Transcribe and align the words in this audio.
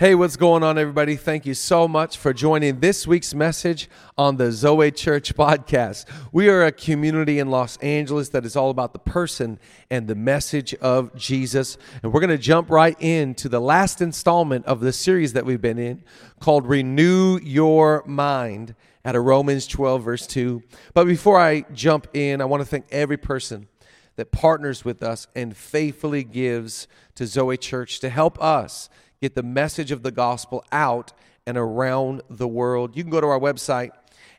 Hey, 0.00 0.14
what's 0.14 0.36
going 0.36 0.62
on, 0.62 0.78
everybody? 0.78 1.16
Thank 1.16 1.44
you 1.44 1.54
so 1.54 1.88
much 1.88 2.18
for 2.18 2.32
joining 2.32 2.78
this 2.78 3.04
week's 3.04 3.34
message 3.34 3.90
on 4.16 4.36
the 4.36 4.52
Zoe 4.52 4.92
Church 4.92 5.34
podcast. 5.34 6.04
We 6.30 6.48
are 6.48 6.64
a 6.64 6.70
community 6.70 7.40
in 7.40 7.50
Los 7.50 7.78
Angeles 7.78 8.28
that 8.28 8.44
is 8.44 8.54
all 8.54 8.70
about 8.70 8.92
the 8.92 9.00
person 9.00 9.58
and 9.90 10.06
the 10.06 10.14
message 10.14 10.72
of 10.74 11.12
Jesus. 11.16 11.78
And 12.00 12.12
we're 12.12 12.20
going 12.20 12.30
to 12.30 12.38
jump 12.38 12.70
right 12.70 12.96
into 13.00 13.48
the 13.48 13.58
last 13.58 14.00
installment 14.00 14.66
of 14.66 14.78
the 14.78 14.92
series 14.92 15.32
that 15.32 15.44
we've 15.44 15.60
been 15.60 15.80
in 15.80 16.04
called 16.38 16.68
Renew 16.68 17.40
Your 17.42 18.04
Mind 18.06 18.76
out 19.04 19.16
of 19.16 19.24
Romans 19.24 19.66
12, 19.66 20.04
verse 20.04 20.28
2. 20.28 20.62
But 20.94 21.08
before 21.08 21.40
I 21.40 21.62
jump 21.72 22.06
in, 22.14 22.40
I 22.40 22.44
want 22.44 22.60
to 22.60 22.68
thank 22.68 22.86
every 22.92 23.16
person 23.16 23.66
that 24.14 24.30
partners 24.30 24.84
with 24.84 25.02
us 25.02 25.26
and 25.34 25.56
faithfully 25.56 26.22
gives 26.22 26.86
to 27.16 27.26
Zoe 27.26 27.56
Church 27.56 27.98
to 27.98 28.10
help 28.10 28.40
us 28.40 28.88
get 29.20 29.34
the 29.34 29.42
message 29.42 29.90
of 29.90 30.02
the 30.02 30.10
gospel 30.10 30.64
out 30.72 31.12
and 31.46 31.56
around 31.56 32.22
the 32.28 32.48
world. 32.48 32.96
You 32.96 33.02
can 33.02 33.10
go 33.10 33.20
to 33.20 33.26
our 33.26 33.40
website 33.40 33.90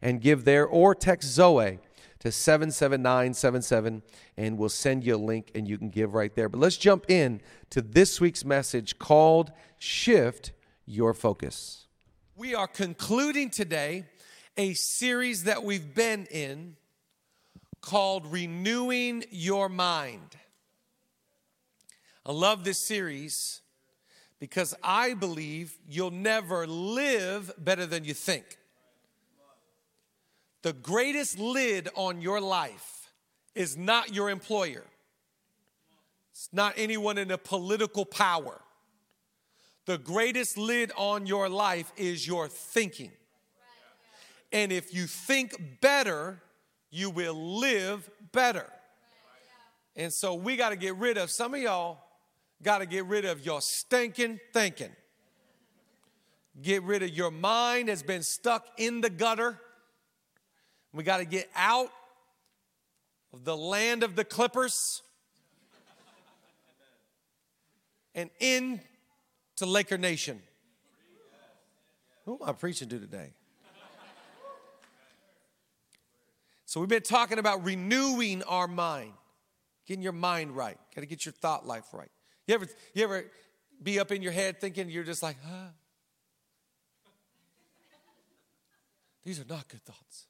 and 0.01 0.21
give 0.21 0.45
there 0.45 0.65
or 0.65 0.95
text 0.95 1.29
Zoe 1.29 1.79
to 2.19 2.31
77977 2.31 4.03
and 4.37 4.57
we'll 4.57 4.69
send 4.69 5.05
you 5.05 5.15
a 5.15 5.17
link 5.17 5.51
and 5.55 5.67
you 5.67 5.77
can 5.77 5.89
give 5.89 6.13
right 6.13 6.33
there. 6.35 6.49
But 6.49 6.59
let's 6.59 6.77
jump 6.77 7.09
in 7.09 7.41
to 7.71 7.81
this 7.81 8.21
week's 8.21 8.45
message 8.45 8.99
called 8.99 9.51
Shift 9.77 10.51
Your 10.85 11.13
Focus. 11.13 11.87
We 12.35 12.55
are 12.55 12.67
concluding 12.67 13.49
today 13.49 14.05
a 14.57 14.73
series 14.73 15.45
that 15.45 15.63
we've 15.63 15.93
been 15.93 16.25
in 16.25 16.75
called 17.81 18.31
Renewing 18.31 19.23
Your 19.29 19.69
Mind. 19.69 20.35
I 22.25 22.31
love 22.31 22.63
this 22.63 22.79
series 22.79 23.61
because 24.39 24.73
I 24.81 25.13
believe 25.13 25.77
you'll 25.87 26.11
never 26.11 26.65
live 26.65 27.51
better 27.57 27.85
than 27.85 28.05
you 28.05 28.13
think. 28.13 28.57
The 30.61 30.73
greatest 30.73 31.39
lid 31.39 31.89
on 31.95 32.21
your 32.21 32.41
life 32.41 33.11
is 33.55 33.77
not 33.77 34.13
your 34.13 34.29
employer, 34.29 34.85
it's 36.31 36.49
not 36.53 36.73
anyone 36.77 37.17
in 37.17 37.31
a 37.31 37.37
political 37.37 38.05
power. 38.05 38.61
The 39.85 39.97
greatest 39.97 40.55
lid 40.55 40.91
on 40.95 41.25
your 41.25 41.49
life 41.49 41.91
is 41.97 42.27
your 42.27 42.47
thinking. 42.47 43.11
And 44.51 44.71
if 44.71 44.93
you 44.93 45.07
think 45.07 45.79
better, 45.81 46.43
you 46.91 47.09
will 47.09 47.59
live 47.59 48.07
better. 48.31 48.67
And 49.95 50.13
so 50.13 50.35
we 50.35 50.57
got 50.57 50.69
to 50.69 50.75
get 50.75 50.95
rid 50.97 51.17
of 51.17 51.31
some 51.31 51.55
of 51.55 51.59
y'all 51.59 51.97
got 52.61 52.79
to 52.79 52.85
get 52.85 53.05
rid 53.05 53.25
of 53.25 53.45
your 53.45 53.61
stinking 53.61 54.39
thinking. 54.53 54.91
Get 56.61 56.83
rid 56.83 57.03
of 57.03 57.09
your 57.09 57.31
mind 57.31 57.89
has 57.89 58.03
been 58.03 58.23
stuck 58.23 58.67
in 58.77 59.01
the 59.01 59.09
gutter. 59.09 59.59
We 60.93 61.03
got 61.03 61.17
to 61.17 61.25
get 61.25 61.49
out 61.55 61.89
of 63.33 63.45
the 63.45 63.55
land 63.55 64.03
of 64.03 64.15
the 64.15 64.25
Clippers 64.25 65.01
and 68.15 68.29
in 68.39 68.81
to 69.57 69.65
Laker 69.65 69.97
Nation. 69.97 70.41
Who 72.25 72.39
am 72.41 72.49
I 72.49 72.53
preaching 72.53 72.89
to 72.89 72.99
today? 72.99 73.31
So 76.65 76.79
we've 76.79 76.89
been 76.89 77.01
talking 77.01 77.39
about 77.39 77.63
renewing 77.63 78.43
our 78.43 78.67
mind, 78.67 79.13
getting 79.87 80.03
your 80.03 80.11
mind 80.11 80.55
right. 80.55 80.77
Got 80.93 81.01
to 81.01 81.07
get 81.07 81.25
your 81.25 81.33
thought 81.33 81.65
life 81.65 81.85
right. 81.93 82.11
You 82.49 82.55
ever, 82.55 82.67
you 82.95 83.03
ever 83.03 83.25
be 83.83 83.99
up 83.99 84.11
in 84.11 84.23
your 84.23 84.31
head 84.31 84.59
thinking 84.59 84.89
you're 84.89 85.03
just 85.03 85.21
like, 85.21 85.37
huh? 85.45 85.67
These 89.23 89.39
are 89.39 89.45
not 89.47 89.67
good 89.67 89.83
thoughts. 89.83 90.25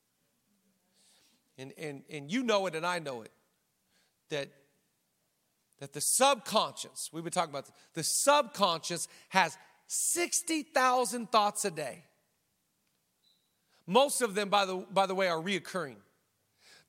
And, 1.58 1.72
and, 1.78 2.04
and 2.10 2.30
you 2.30 2.44
know 2.44 2.68
it 2.68 2.76
and 2.76 2.86
I 2.86 3.00
know 3.00 3.22
it 3.22 3.32
that, 4.32 4.50
that 5.80 5.94
the 5.94 6.02
subconscious, 6.02 7.10
we've 7.14 7.24
been 7.24 7.32
talking 7.32 7.52
about 7.52 7.68
this, 7.68 7.76
the 7.94 8.04
subconscious 8.04 9.08
has 9.30 9.58
60,000 9.88 11.32
thoughts 11.32 11.64
a 11.64 11.72
day. 11.72 12.04
Most 13.88 14.22
of 14.22 14.36
them, 14.36 14.50
by 14.50 14.66
the, 14.66 14.86
by 14.92 15.06
the 15.06 15.16
way, 15.16 15.30
are 15.30 15.42
reoccurring. 15.42 15.96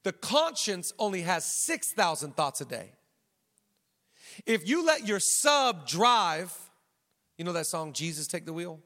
The 0.03 0.13
conscience 0.13 0.93
only 0.99 1.21
has 1.21 1.45
6,000 1.45 2.35
thoughts 2.35 2.61
a 2.61 2.65
day. 2.65 2.95
If 4.47 4.69
you 4.69 4.85
let 4.85 5.07
your 5.07 5.21
sub 5.21 5.87
drive, 5.87 6.57
you 7.37 7.45
know 7.45 7.53
that 7.53 7.67
song, 7.67 7.93
Jesus 7.93 8.27
Take 8.27 8.47
the 8.47 8.53
Wheel? 8.53 8.81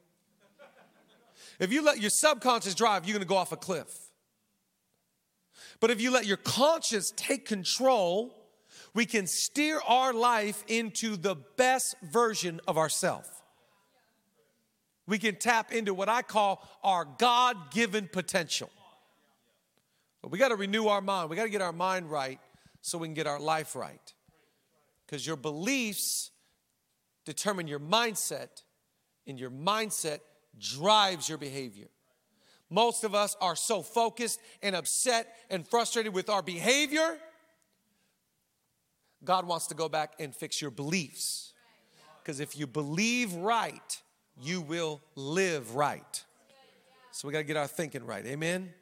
If 1.59 1.71
you 1.71 1.83
let 1.83 1.99
your 2.01 2.09
subconscious 2.09 2.75
drive, 2.75 3.05
you're 3.05 3.13
gonna 3.13 3.25
go 3.25 3.37
off 3.37 3.51
a 3.51 3.57
cliff. 3.57 3.93
But 5.79 5.91
if 5.91 6.01
you 6.01 6.11
let 6.11 6.25
your 6.25 6.37
conscience 6.37 7.13
take 7.15 7.45
control, 7.45 8.33
we 8.93 9.05
can 9.05 9.27
steer 9.27 9.79
our 9.87 10.13
life 10.13 10.63
into 10.67 11.15
the 11.15 11.35
best 11.35 11.95
version 12.01 12.59
of 12.67 12.77
ourselves. 12.77 13.29
We 15.07 15.19
can 15.19 15.35
tap 15.35 15.71
into 15.71 15.93
what 15.93 16.09
I 16.09 16.21
call 16.23 16.67
our 16.83 17.05
God 17.05 17.71
given 17.71 18.09
potential. 18.11 18.69
But 20.21 20.31
we 20.31 20.39
got 20.39 20.47
to 20.49 20.55
renew 20.55 20.87
our 20.87 21.01
mind. 21.01 21.29
We 21.29 21.35
got 21.35 21.43
to 21.43 21.49
get 21.49 21.61
our 21.61 21.73
mind 21.73 22.09
right 22.09 22.39
so 22.81 22.97
we 22.97 23.07
can 23.07 23.13
get 23.13 23.27
our 23.27 23.39
life 23.39 23.75
right 23.75 24.14
because 25.05 25.25
your 25.25 25.35
beliefs 25.35 26.31
determine 27.25 27.67
your 27.67 27.79
mindset, 27.79 28.63
and 29.27 29.39
your 29.39 29.49
mindset 29.49 30.19
drives 30.59 31.27
your 31.27 31.37
behavior. 31.37 31.87
Most 32.69 33.03
of 33.03 33.13
us 33.15 33.35
are 33.41 33.55
so 33.55 33.81
focused 33.81 34.39
and 34.61 34.75
upset 34.75 35.35
and 35.49 35.67
frustrated 35.67 36.13
with 36.13 36.29
our 36.29 36.41
behavior. 36.41 37.17
God 39.23 39.47
wants 39.47 39.67
to 39.67 39.75
go 39.75 39.89
back 39.89 40.13
and 40.19 40.35
fix 40.35 40.61
your 40.61 40.71
beliefs. 40.71 41.53
Because 42.21 42.39
if 42.39 42.57
you 42.57 42.67
believe 42.67 43.33
right, 43.33 44.01
you 44.41 44.61
will 44.61 45.01
live 45.15 45.75
right. 45.75 46.23
So 47.11 47.27
we 47.27 47.31
got 47.31 47.39
to 47.39 47.43
get 47.43 47.57
our 47.57 47.67
thinking 47.67 48.05
right. 48.05 48.25
Amen. 48.25 48.73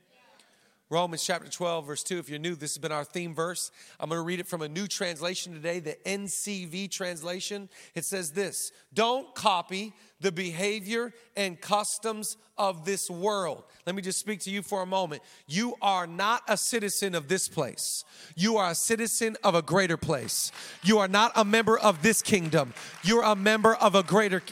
Romans 0.94 1.26
chapter 1.26 1.50
12, 1.50 1.88
verse 1.88 2.04
2. 2.04 2.20
If 2.20 2.30
you're 2.30 2.38
new, 2.38 2.54
this 2.54 2.76
has 2.76 2.78
been 2.78 2.92
our 2.92 3.04
theme 3.04 3.34
verse. 3.34 3.72
I'm 4.00 4.10
going 4.10 4.20
to 4.20 4.24
read 4.24 4.40
it 4.40 4.46
from 4.46 4.62
a 4.62 4.70
new 4.70 4.86
translation 4.86 5.52
today, 5.52 5.80
the 5.80 5.98
NCV 6.06 6.92
translation. 6.92 7.68
It 7.96 8.06
says 8.06 8.30
this 8.30 8.72
Don't 8.94 9.34
copy 9.34 9.94
the 10.22 10.32
behavior 10.32 11.12
and 11.36 11.60
customs 11.60 12.38
of 12.60 12.86
this 12.86 13.10
world. 13.10 13.64
Let 13.88 13.96
me 13.96 14.04
just 14.04 14.20
speak 14.20 14.42
to 14.42 14.52
you 14.52 14.62
for 14.62 14.84
a 14.84 14.86
moment. 14.86 15.24
You 15.48 15.74
are 15.82 16.06
not 16.06 16.44
a 16.48 16.58
citizen 16.58 17.16
of 17.16 17.28
this 17.28 17.48
place, 17.48 18.06
you 18.36 18.58
are 18.58 18.70
a 18.70 18.76
citizen 18.76 19.36
of 19.44 19.56
a 19.56 19.64
greater 19.64 19.98
place. 19.98 20.52
You 20.84 21.00
are 21.00 21.08
not 21.08 21.32
a 21.36 21.44
member 21.44 21.80
of 21.80 22.04
this 22.04 22.22
kingdom, 22.22 22.72
you're 23.04 23.24
a 23.24 23.36
member 23.36 23.74
of 23.74 23.96
a 23.96 24.04
greater. 24.04 24.44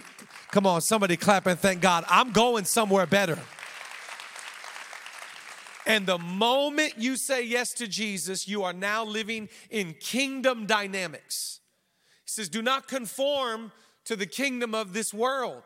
Come 0.49 0.65
on, 0.65 0.81
somebody 0.81 1.17
clap 1.17 1.45
and 1.45 1.59
thank 1.59 1.81
God. 1.81 2.03
I'm 2.09 2.31
going 2.31 2.65
somewhere 2.65 3.05
better. 3.05 3.37
And 5.85 6.05
the 6.05 6.17
moment 6.17 6.93
you 6.97 7.15
say 7.15 7.43
yes 7.43 7.73
to 7.75 7.87
Jesus, 7.87 8.47
you 8.47 8.63
are 8.63 8.73
now 8.73 9.03
living 9.03 9.49
in 9.69 9.95
kingdom 9.99 10.65
dynamics. 10.65 11.59
He 12.25 12.29
says, 12.29 12.49
Do 12.49 12.61
not 12.61 12.87
conform 12.87 13.71
to 14.05 14.15
the 14.15 14.25
kingdom 14.25 14.75
of 14.75 14.93
this 14.93 15.13
world. 15.13 15.63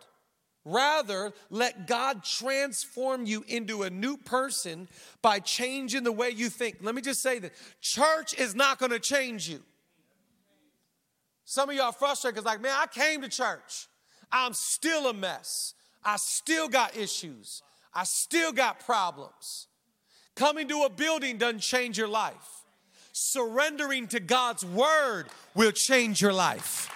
Rather, 0.64 1.32
let 1.52 1.86
God 1.86 2.24
transform 2.24 3.26
you 3.26 3.46
into 3.48 3.84
a 3.84 3.90
new 3.90 4.18
person 4.18 4.88
by 5.22 5.40
changing 5.40 6.04
the 6.04 6.12
way 6.12 6.32
you 6.32 6.50
think. 6.50 6.78
Let 6.82 6.96
me 6.96 7.04
just 7.04 7.22
say 7.22 7.38
that 7.40 7.52
church 7.82 8.34
is 8.34 8.56
not 8.56 8.80
going 8.80 8.92
to 8.92 9.00
change 9.00 9.48
you. 9.48 9.62
Some 11.44 11.70
of 11.70 11.76
y'all 11.76 11.92
frustrated 11.92 12.36
because, 12.36 12.46
like, 12.46 12.62
man, 12.62 12.76
I 12.76 12.88
came 12.88 13.22
to 13.22 13.30
church. 13.30 13.88
I'm 14.32 14.54
still 14.54 15.08
a 15.08 15.14
mess. 15.14 15.76
I 16.04 16.18
still 16.18 16.68
got 16.68 16.98
issues. 16.98 17.62
I 17.94 18.04
still 18.04 18.52
got 18.52 18.80
problems. 18.80 19.68
Coming 20.36 20.68
to 20.68 20.84
a 20.84 20.90
building 20.90 21.38
doesn't 21.38 21.60
change 21.60 21.98
your 21.98 22.08
life. 22.08 22.64
Surrendering 23.14 24.08
to 24.10 24.20
God's 24.20 24.66
word 24.66 25.26
will 25.54 25.72
change 25.72 26.22
your 26.22 26.34
life. 26.34 26.92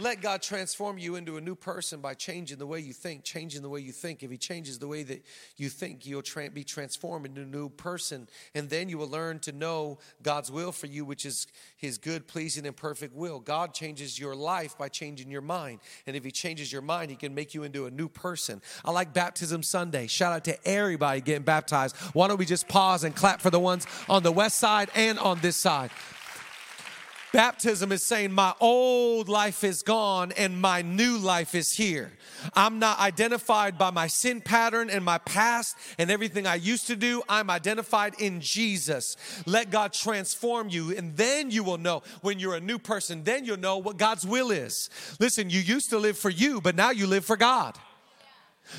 Let 0.00 0.22
God 0.22 0.40
transform 0.40 0.96
you 0.96 1.16
into 1.16 1.36
a 1.36 1.42
new 1.42 1.54
person 1.54 2.00
by 2.00 2.14
changing 2.14 2.56
the 2.56 2.66
way 2.66 2.80
you 2.80 2.94
think, 2.94 3.22
changing 3.22 3.60
the 3.60 3.68
way 3.68 3.80
you 3.80 3.92
think. 3.92 4.22
If 4.22 4.30
He 4.30 4.38
changes 4.38 4.78
the 4.78 4.88
way 4.88 5.02
that 5.02 5.22
you 5.58 5.68
think, 5.68 6.06
you'll 6.06 6.22
tra- 6.22 6.48
be 6.48 6.64
transformed 6.64 7.26
into 7.26 7.42
a 7.42 7.44
new 7.44 7.68
person. 7.68 8.26
And 8.54 8.70
then 8.70 8.88
you 8.88 8.96
will 8.96 9.10
learn 9.10 9.40
to 9.40 9.52
know 9.52 9.98
God's 10.22 10.50
will 10.50 10.72
for 10.72 10.86
you, 10.86 11.04
which 11.04 11.26
is 11.26 11.46
His 11.76 11.98
good, 11.98 12.26
pleasing, 12.26 12.66
and 12.66 12.74
perfect 12.74 13.14
will. 13.14 13.40
God 13.40 13.74
changes 13.74 14.18
your 14.18 14.34
life 14.34 14.78
by 14.78 14.88
changing 14.88 15.30
your 15.30 15.42
mind. 15.42 15.80
And 16.06 16.16
if 16.16 16.24
He 16.24 16.30
changes 16.30 16.72
your 16.72 16.82
mind, 16.82 17.10
He 17.10 17.16
can 17.16 17.34
make 17.34 17.52
you 17.52 17.62
into 17.64 17.84
a 17.84 17.90
new 17.90 18.08
person. 18.08 18.62
I 18.84 18.92
like 18.92 19.12
Baptism 19.12 19.62
Sunday. 19.62 20.06
Shout 20.06 20.32
out 20.32 20.44
to 20.44 20.66
everybody 20.66 21.20
getting 21.20 21.42
baptized. 21.42 21.94
Why 22.14 22.26
don't 22.26 22.38
we 22.38 22.46
just 22.46 22.68
pause 22.68 23.04
and 23.04 23.14
clap 23.14 23.42
for 23.42 23.50
the 23.50 23.60
ones 23.60 23.86
on 24.08 24.22
the 24.22 24.32
west 24.32 24.58
side 24.58 24.88
and 24.94 25.18
on 25.18 25.40
this 25.40 25.56
side? 25.56 25.90
Baptism 27.32 27.92
is 27.92 28.02
saying, 28.02 28.32
My 28.32 28.54
old 28.58 29.28
life 29.28 29.62
is 29.62 29.82
gone 29.82 30.32
and 30.32 30.60
my 30.60 30.82
new 30.82 31.16
life 31.16 31.54
is 31.54 31.72
here. 31.72 32.10
I'm 32.54 32.78
not 32.80 32.98
identified 32.98 33.78
by 33.78 33.90
my 33.90 34.08
sin 34.08 34.40
pattern 34.40 34.90
and 34.90 35.04
my 35.04 35.18
past 35.18 35.76
and 35.98 36.10
everything 36.10 36.46
I 36.46 36.56
used 36.56 36.88
to 36.88 36.96
do. 36.96 37.22
I'm 37.28 37.48
identified 37.48 38.14
in 38.18 38.40
Jesus. 38.40 39.16
Let 39.46 39.70
God 39.70 39.92
transform 39.92 40.70
you, 40.70 40.96
and 40.96 41.16
then 41.16 41.50
you 41.50 41.62
will 41.62 41.78
know 41.78 42.02
when 42.22 42.38
you're 42.38 42.56
a 42.56 42.60
new 42.60 42.78
person, 42.78 43.22
then 43.22 43.44
you'll 43.44 43.58
know 43.58 43.78
what 43.78 43.96
God's 43.96 44.26
will 44.26 44.50
is. 44.50 44.90
Listen, 45.20 45.50
you 45.50 45.60
used 45.60 45.90
to 45.90 45.98
live 45.98 46.18
for 46.18 46.30
you, 46.30 46.60
but 46.60 46.74
now 46.74 46.90
you 46.90 47.06
live 47.06 47.24
for 47.24 47.36
God. 47.36 47.78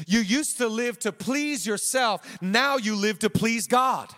You 0.07 0.19
used 0.19 0.57
to 0.57 0.67
live 0.67 0.99
to 0.99 1.11
please 1.11 1.65
yourself, 1.65 2.41
now 2.41 2.77
you 2.77 2.95
live 2.95 3.19
to 3.19 3.29
please 3.29 3.67
God. 3.67 4.13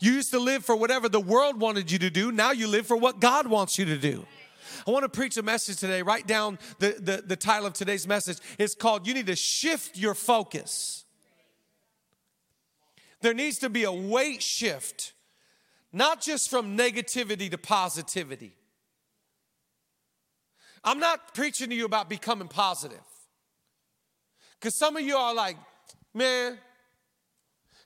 You 0.00 0.12
used 0.12 0.30
to 0.32 0.38
live 0.38 0.64
for 0.64 0.76
whatever 0.76 1.08
the 1.08 1.20
world 1.20 1.60
wanted 1.60 1.90
you 1.90 1.98
to 2.00 2.10
do. 2.10 2.32
Now 2.32 2.52
you 2.52 2.66
live 2.66 2.86
for 2.86 2.96
what 2.96 3.20
God 3.20 3.46
wants 3.46 3.78
you 3.78 3.84
to 3.86 3.98
do. 3.98 4.26
I 4.86 4.90
want 4.90 5.02
to 5.02 5.08
preach 5.08 5.36
a 5.36 5.42
message 5.42 5.76
today. 5.78 6.02
Write 6.02 6.26
down 6.26 6.58
the, 6.78 6.96
the, 6.98 7.22
the 7.26 7.36
title 7.36 7.66
of 7.66 7.72
today's 7.72 8.06
message. 8.06 8.38
It's 8.58 8.74
called 8.74 9.06
You 9.06 9.14
Need 9.14 9.26
to 9.26 9.36
Shift 9.36 9.96
Your 9.96 10.14
Focus. 10.14 11.04
There 13.20 13.34
needs 13.34 13.58
to 13.58 13.68
be 13.68 13.84
a 13.84 13.92
weight 13.92 14.42
shift, 14.42 15.12
not 15.92 16.22
just 16.22 16.48
from 16.48 16.76
negativity 16.76 17.50
to 17.50 17.58
positivity. 17.58 18.54
I'm 20.82 20.98
not 20.98 21.34
preaching 21.34 21.68
to 21.68 21.74
you 21.74 21.84
about 21.84 22.08
becoming 22.08 22.48
positive. 22.48 22.98
Because 24.58 24.74
some 24.74 24.96
of 24.96 25.02
you 25.02 25.16
are 25.16 25.34
like, 25.34 25.56
man, 26.14 26.58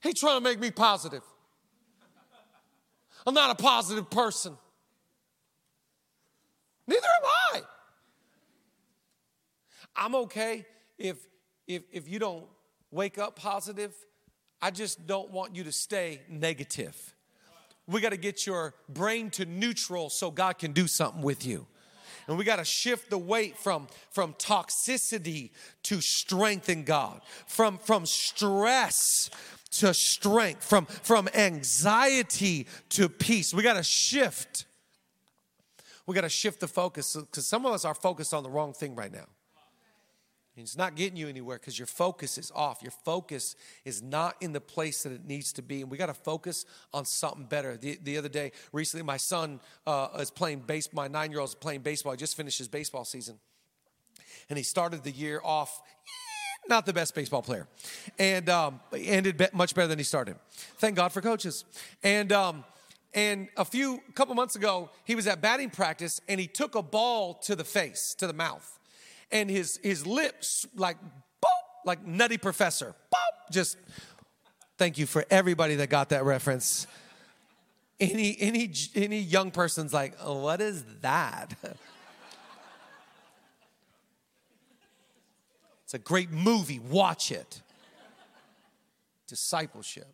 he 0.01 0.13
trying 0.13 0.37
to 0.37 0.43
make 0.43 0.59
me 0.59 0.71
positive. 0.71 1.23
I'm 3.25 3.33
not 3.33 3.51
a 3.51 3.61
positive 3.61 4.09
person. 4.09 4.57
Neither 6.87 7.07
am 7.07 7.29
I. 7.53 7.61
I'm 9.95 10.15
okay 10.15 10.65
if 10.97 11.17
if 11.67 11.83
if 11.91 12.07
you 12.07 12.19
don't 12.19 12.45
wake 12.91 13.17
up 13.17 13.35
positive. 13.35 13.93
I 14.61 14.71
just 14.71 15.05
don't 15.05 15.31
want 15.31 15.55
you 15.55 15.63
to 15.65 15.71
stay 15.71 16.21
negative. 16.29 17.13
We 17.87 18.01
got 18.01 18.11
to 18.11 18.17
get 18.17 18.47
your 18.47 18.73
brain 18.89 19.29
to 19.31 19.45
neutral 19.45 20.09
so 20.09 20.31
God 20.31 20.57
can 20.57 20.71
do 20.71 20.87
something 20.87 21.21
with 21.21 21.45
you. 21.45 21.67
And 22.27 22.37
we 22.37 22.43
got 22.43 22.55
to 22.55 22.65
shift 22.65 23.11
the 23.11 23.17
weight 23.17 23.57
from, 23.57 23.87
from 24.09 24.33
toxicity 24.33 25.51
to 25.83 26.01
strength 26.01 26.69
in 26.69 26.83
God, 26.83 27.21
from, 27.45 27.77
from 27.77 28.07
stress 28.07 29.29
to 29.79 29.93
strength, 29.93 30.63
from, 30.63 30.85
from 30.85 31.27
anxiety 31.33 32.67
to 32.89 33.09
peace. 33.09 33.53
We 33.53 33.63
got 33.63 33.73
to 33.73 33.83
shift. 33.83 34.65
We 36.05 36.13
got 36.13 36.21
to 36.21 36.29
shift 36.29 36.59
the 36.59 36.67
focus 36.67 37.15
because 37.15 37.47
some 37.47 37.65
of 37.65 37.73
us 37.73 37.85
are 37.85 37.95
focused 37.95 38.33
on 38.33 38.43
the 38.43 38.49
wrong 38.49 38.73
thing 38.73 38.95
right 38.95 39.11
now. 39.11 39.25
And 40.55 40.63
It's 40.63 40.77
not 40.77 40.95
getting 40.95 41.17
you 41.17 41.27
anywhere 41.27 41.57
because 41.57 41.77
your 41.77 41.87
focus 41.87 42.37
is 42.37 42.51
off. 42.55 42.81
Your 42.81 42.93
focus 43.03 43.55
is 43.83 44.01
not 44.01 44.35
in 44.39 44.53
the 44.53 44.61
place 44.61 45.03
that 45.03 45.11
it 45.11 45.25
needs 45.25 45.51
to 45.53 45.61
be. 45.61 45.81
And 45.81 45.91
we 45.91 45.97
got 45.97 46.05
to 46.05 46.13
focus 46.13 46.65
on 46.93 47.03
something 47.03 47.45
better. 47.45 47.75
The, 47.75 47.99
the 48.01 48.17
other 48.17 48.29
day, 48.29 48.53
recently, 48.71 49.03
my 49.03 49.17
son 49.17 49.59
uh, 49.85 50.09
is 50.19 50.31
playing 50.31 50.59
base. 50.59 50.87
My 50.93 51.09
nine 51.09 51.31
year 51.31 51.41
old 51.41 51.49
is 51.49 51.55
playing 51.55 51.81
baseball. 51.81 52.13
He 52.13 52.17
just 52.17 52.37
finished 52.37 52.57
his 52.57 52.69
baseball 52.69 53.03
season. 53.03 53.37
And 54.49 54.57
he 54.57 54.63
started 54.63 55.03
the 55.03 55.11
year 55.11 55.41
off 55.43 55.81
not 56.67 56.85
the 56.85 56.93
best 56.93 57.15
baseball 57.15 57.41
player, 57.41 57.67
and 58.17 58.49
um, 58.49 58.79
ended 58.93 59.49
much 59.53 59.75
better 59.75 59.87
than 59.87 59.97
he 59.97 60.03
started. 60.03 60.35
Thank 60.77 60.95
God 60.95 61.11
for 61.11 61.21
coaches. 61.21 61.65
And 62.03 62.31
um, 62.31 62.63
and 63.13 63.47
a 63.55 63.65
few 63.65 64.01
couple 64.13 64.35
months 64.35 64.55
ago, 64.55 64.89
he 65.05 65.15
was 65.15 65.27
at 65.27 65.41
batting 65.41 65.69
practice 65.69 66.19
and 66.27 66.39
he 66.39 66.47
took 66.47 66.75
a 66.75 66.81
ball 66.81 67.35
to 67.45 67.55
the 67.55 67.63
face, 67.63 68.15
to 68.19 68.27
the 68.27 68.33
mouth, 68.33 68.79
and 69.31 69.49
his 69.49 69.79
his 69.83 70.05
lips 70.05 70.65
like 70.75 70.97
boop, 71.01 71.85
like 71.85 72.05
Nutty 72.05 72.37
Professor, 72.37 72.95
boop, 73.13 73.51
just. 73.51 73.77
Thank 74.77 74.97
you 74.97 75.05
for 75.05 75.23
everybody 75.29 75.75
that 75.75 75.89
got 75.89 76.09
that 76.09 76.25
reference. 76.25 76.85
Any 77.97 78.35
any 78.41 78.73
any 78.93 79.19
young 79.19 79.49
person's 79.51 79.93
like, 79.93 80.13
oh, 80.21 80.39
what 80.41 80.59
is 80.59 80.83
that? 80.99 81.53
It's 85.85 85.93
a 85.93 85.99
great 85.99 86.31
movie. 86.31 86.79
Watch 86.79 87.31
it. 87.31 87.61
Discipleship. 89.27 90.07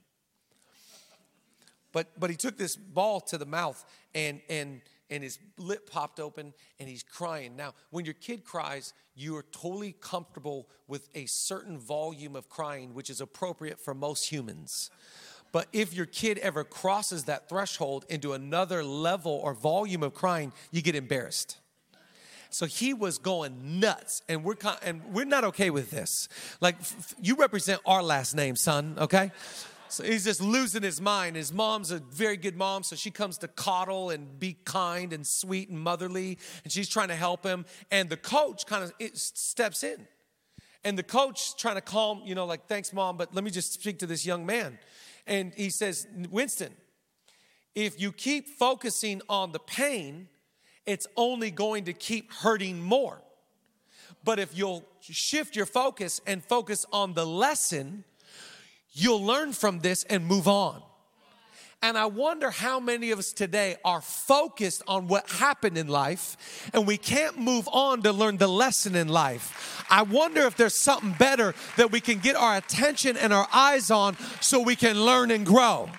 But 1.94 2.08
but 2.20 2.30
he 2.30 2.36
took 2.36 2.58
this 2.58 2.76
ball 2.76 3.22
to 3.22 3.38
the 3.38 3.46
mouth 3.46 3.84
and 4.14 4.42
and 4.50 4.82
and 5.10 5.24
his 5.24 5.40
lip 5.58 5.90
popped 5.90 6.20
open 6.20 6.54
and 6.80 6.90
he's 6.90 7.04
crying. 7.04 7.56
Now, 7.56 7.74
when 7.90 8.06
your 8.06 8.14
kid 8.14 8.44
cries, 8.44 8.94
you 9.16 9.36
are 9.38 9.46
totally 9.52 9.94
comfortable 9.94 10.68
with 10.88 11.10
a 11.16 11.26
certain 11.26 11.78
volume 11.78 12.36
of 12.36 12.50
crying, 12.50 12.94
which 12.94 13.10
is 13.10 13.20
appropriate 13.20 13.80
for 13.80 13.94
most 13.94 14.30
humans. 14.30 14.90
But 15.52 15.68
if 15.74 15.94
your 15.94 16.06
kid 16.06 16.38
ever 16.38 16.64
crosses 16.64 17.26
that 17.26 17.50
threshold 17.50 18.06
into 18.10 18.34
another 18.34 18.84
level 18.84 19.34
or 19.34 19.54
volume 19.54 20.04
of 20.04 20.14
crying, 20.14 20.54
you 20.72 20.82
get 20.82 20.96
embarrassed. 20.96 21.58
So 22.54 22.66
he 22.66 22.94
was 22.94 23.18
going 23.18 23.80
nuts, 23.80 24.22
and 24.30 24.44
we're 24.44 24.56
and 24.84 25.04
we're 25.06 25.26
not 25.26 25.44
okay 25.46 25.70
with 25.70 25.90
this. 25.90 26.28
Like 26.60 26.76
f- 26.80 27.16
you 27.22 27.36
represent 27.36 27.82
our 27.86 28.04
last 28.04 28.36
name, 28.36 28.56
son. 28.56 28.96
Okay. 29.00 29.32
So 29.88 30.06
he's 30.06 30.24
just 30.24 30.42
losing 30.42 30.84
his 30.84 31.02
mind. 31.02 31.36
His 31.36 31.52
mom's 31.52 31.92
a 31.92 32.00
very 32.00 32.38
good 32.38 32.56
mom, 32.56 32.84
so 32.84 32.96
she 32.96 33.12
comes 33.12 33.38
to 33.40 33.50
coddle 33.50 34.10
and 34.10 34.40
be 34.40 34.56
kind 34.64 35.12
and 35.12 35.28
sweet 35.28 35.70
and 35.70 35.78
motherly, 35.80 36.38
and 36.64 36.72
she's 36.72 36.88
trying 36.88 37.10
to 37.10 37.16
help 37.16 37.44
him. 37.44 37.66
And 37.90 38.10
the 38.10 38.16
coach 38.16 38.66
kind 38.66 38.86
of 38.86 38.94
steps 39.18 39.84
in. 39.84 40.08
And 40.84 40.98
the 40.98 41.04
coach 41.04 41.58
trying 41.58 41.76
to 41.76 41.82
calm, 41.82 42.22
you 42.26 42.36
know, 42.36 42.46
like, 42.46 42.68
thanks, 42.68 42.94
mom, 42.94 43.18
but 43.18 43.36
let 43.36 43.44
me 43.44 43.52
just 43.52 43.74
speak 43.74 44.00
to 44.00 44.08
this 44.08 44.26
young 44.26 44.46
man. 44.46 44.80
And 45.28 45.54
he 45.56 45.70
says, 45.70 46.08
Winston, 46.30 46.74
if 47.76 48.00
you 48.02 48.12
keep 48.12 48.48
focusing 48.48 49.22
on 49.30 49.52
the 49.52 49.60
pain, 49.60 50.28
it's 50.86 51.08
only 51.16 51.52
going 51.52 51.86
to 51.86 51.94
keep 51.94 52.32
hurting 52.32 52.82
more. 52.82 53.22
But 54.24 54.40
if 54.40 54.56
you'll 54.58 54.84
shift 55.02 55.56
your 55.56 55.66
focus 55.66 56.22
and 56.28 56.44
focus 56.44 56.86
on 56.92 57.14
the 57.14 57.26
lesson, 57.26 58.04
you'll 58.92 59.24
learn 59.24 59.54
from 59.54 59.80
this 59.80 60.04
and 60.04 60.26
move 60.26 60.48
on. 60.48 60.82
And 61.84 61.98
I 61.98 62.06
wonder 62.06 62.52
how 62.52 62.80
many 62.80 63.10
of 63.10 63.18
us 63.18 63.34
today 63.34 63.76
are 63.84 64.02
focused 64.02 64.84
on 64.88 65.08
what 65.08 65.28
happened 65.28 65.80
in 65.80 65.88
life 65.88 66.70
and 66.74 66.86
we 66.86 66.96
can't 66.96 67.40
move 67.40 67.68
on 67.72 68.04
to 68.04 68.14
learn 68.14 68.38
the 68.38 68.48
lesson 68.48 68.96
in 68.96 69.08
life. 69.08 69.84
I 69.90 70.04
wonder 70.04 70.42
if 70.42 70.56
there's 70.56 70.78
something 70.78 71.14
better 71.14 71.56
that 71.78 71.92
we 71.92 72.00
can 72.00 72.20
get 72.20 72.36
our 72.36 72.56
attention 72.56 73.18
and 73.18 73.34
our 73.34 73.48
eyes 73.52 73.90
on 73.90 74.16
so 74.42 74.60
we 74.60 74.76
can 74.76 75.04
learn 75.04 75.32
and 75.32 75.44
grow. 75.44 75.90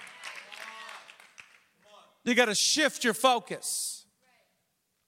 You 2.24 2.36
got 2.36 2.44
to 2.44 2.54
shift 2.54 3.02
your 3.02 3.14
focus. 3.14 3.91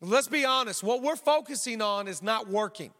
Let's 0.04 0.28
be 0.28 0.44
honest, 0.44 0.82
what 0.82 1.02
we're 1.02 1.16
focusing 1.16 1.80
on 1.80 2.08
is 2.08 2.22
not 2.22 2.48
working. 2.48 2.90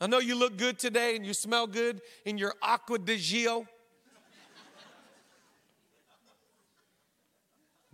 I 0.00 0.06
know 0.06 0.18
you 0.18 0.36
look 0.36 0.56
good 0.56 0.78
today 0.78 1.16
and 1.16 1.26
you 1.26 1.34
smell 1.34 1.66
good 1.66 2.02
in 2.24 2.38
your 2.38 2.54
Acqua 2.62 2.98
di 2.98 3.16
Gio. 3.16 3.66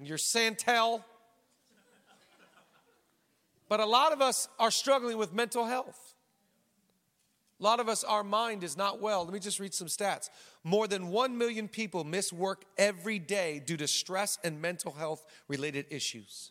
your 0.04 0.18
Santal. 0.18 1.04
But 3.68 3.80
a 3.80 3.86
lot 3.86 4.12
of 4.12 4.20
us 4.20 4.48
are 4.58 4.70
struggling 4.70 5.16
with 5.16 5.32
mental 5.32 5.64
health. 5.64 6.14
A 7.58 7.62
lot 7.62 7.78
of 7.78 7.88
us, 7.88 8.02
our 8.02 8.24
mind 8.24 8.64
is 8.64 8.76
not 8.76 9.00
well. 9.00 9.24
Let 9.24 9.32
me 9.32 9.38
just 9.38 9.60
read 9.60 9.72
some 9.72 9.86
stats. 9.86 10.28
More 10.64 10.88
than 10.88 11.08
1 11.08 11.38
million 11.38 11.68
people 11.68 12.02
miss 12.02 12.32
work 12.32 12.64
every 12.76 13.20
day 13.20 13.62
due 13.64 13.76
to 13.76 13.86
stress 13.86 14.38
and 14.42 14.60
mental 14.60 14.92
health 14.92 15.24
related 15.46 15.86
issues. 15.88 16.50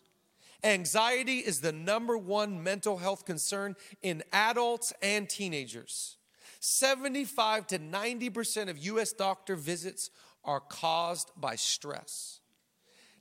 Anxiety 0.64 1.38
is 1.38 1.60
the 1.60 1.72
number 1.72 2.16
one 2.16 2.62
mental 2.62 2.96
health 2.96 3.24
concern 3.24 3.74
in 4.02 4.22
adults 4.32 4.92
and 5.02 5.28
teenagers. 5.28 6.16
75 6.60 7.66
to 7.68 7.78
90% 7.78 8.68
of 8.68 8.78
US 8.78 9.12
doctor 9.12 9.56
visits 9.56 10.10
are 10.44 10.60
caused 10.60 11.30
by 11.36 11.56
stress. 11.56 12.40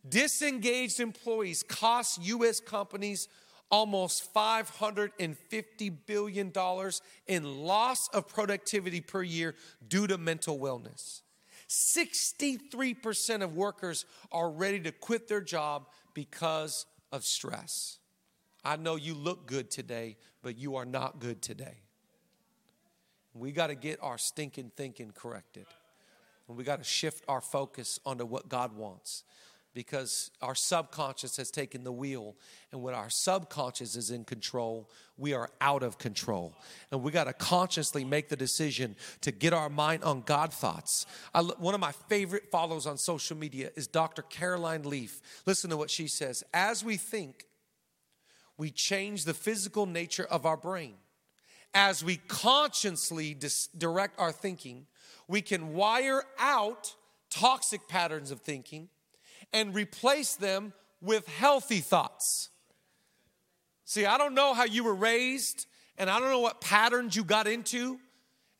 Disengaged 0.07 0.99
employees 0.99 1.63
cost 1.63 2.23
US 2.23 2.59
companies 2.59 3.27
almost 3.71 4.33
$550 4.33 5.97
billion 6.05 6.51
in 7.27 7.63
loss 7.63 8.07
of 8.09 8.27
productivity 8.27 9.01
per 9.01 9.23
year 9.23 9.55
due 9.87 10.07
to 10.07 10.17
mental 10.17 10.59
wellness. 10.59 11.21
63% 11.69 13.41
of 13.41 13.55
workers 13.55 14.05
are 14.31 14.51
ready 14.51 14.81
to 14.81 14.91
quit 14.91 15.29
their 15.29 15.39
job 15.39 15.87
because 16.13 16.85
of 17.11 17.23
stress. 17.25 17.99
I 18.63 18.75
know 18.75 18.95
you 18.95 19.13
look 19.13 19.47
good 19.47 19.71
today, 19.71 20.17
but 20.41 20.57
you 20.57 20.75
are 20.75 20.85
not 20.85 21.19
good 21.19 21.41
today. 21.41 21.77
We 23.33 23.51
got 23.51 23.67
to 23.67 23.75
get 23.75 23.99
our 24.01 24.17
stinking 24.17 24.71
thinking 24.75 25.11
corrected. 25.15 25.65
And 26.47 26.57
we 26.57 26.63
got 26.63 26.79
to 26.79 26.83
shift 26.83 27.23
our 27.27 27.41
focus 27.41 27.99
onto 28.05 28.25
what 28.25 28.49
God 28.49 28.75
wants. 28.75 29.23
Because 29.73 30.31
our 30.41 30.55
subconscious 30.55 31.37
has 31.37 31.49
taken 31.49 31.83
the 31.83 31.91
wheel. 31.91 32.35
And 32.71 32.81
when 32.81 32.93
our 32.93 33.09
subconscious 33.09 33.95
is 33.95 34.11
in 34.11 34.25
control, 34.25 34.89
we 35.17 35.33
are 35.33 35.49
out 35.61 35.81
of 35.81 35.97
control. 35.97 36.53
And 36.91 37.01
we 37.01 37.11
got 37.11 37.25
to 37.25 37.33
consciously 37.33 38.03
make 38.03 38.27
the 38.29 38.35
decision 38.35 38.95
to 39.21 39.31
get 39.31 39.53
our 39.53 39.69
mind 39.69 40.03
on 40.03 40.21
God 40.21 40.53
thoughts. 40.53 41.05
I, 41.33 41.41
one 41.41 41.73
of 41.73 41.79
my 41.79 41.93
favorite 42.09 42.51
follows 42.51 42.85
on 42.85 42.97
social 42.97 43.37
media 43.37 43.71
is 43.75 43.87
Dr. 43.87 44.23
Caroline 44.23 44.83
Leaf. 44.83 45.21
Listen 45.45 45.69
to 45.69 45.77
what 45.77 45.89
she 45.89 46.07
says 46.07 46.43
As 46.53 46.83
we 46.83 46.97
think, 46.97 47.45
we 48.57 48.71
change 48.71 49.23
the 49.23 49.33
physical 49.33 49.85
nature 49.85 50.25
of 50.25 50.45
our 50.45 50.57
brain. 50.57 50.95
As 51.73 52.03
we 52.03 52.17
consciously 52.27 53.33
dis- 53.33 53.67
direct 53.77 54.19
our 54.19 54.33
thinking, 54.33 54.85
we 55.29 55.41
can 55.41 55.73
wire 55.73 56.23
out 56.37 56.93
toxic 57.29 57.87
patterns 57.87 58.29
of 58.29 58.41
thinking 58.41 58.89
and 59.53 59.75
replace 59.75 60.35
them 60.35 60.73
with 61.01 61.27
healthy 61.27 61.79
thoughts. 61.79 62.49
See, 63.85 64.05
I 64.05 64.17
don't 64.17 64.33
know 64.33 64.53
how 64.53 64.65
you 64.65 64.83
were 64.83 64.95
raised, 64.95 65.65
and 65.97 66.09
I 66.09 66.19
don't 66.19 66.29
know 66.29 66.39
what 66.39 66.61
patterns 66.61 67.15
you 67.15 67.23
got 67.23 67.47
into. 67.47 67.99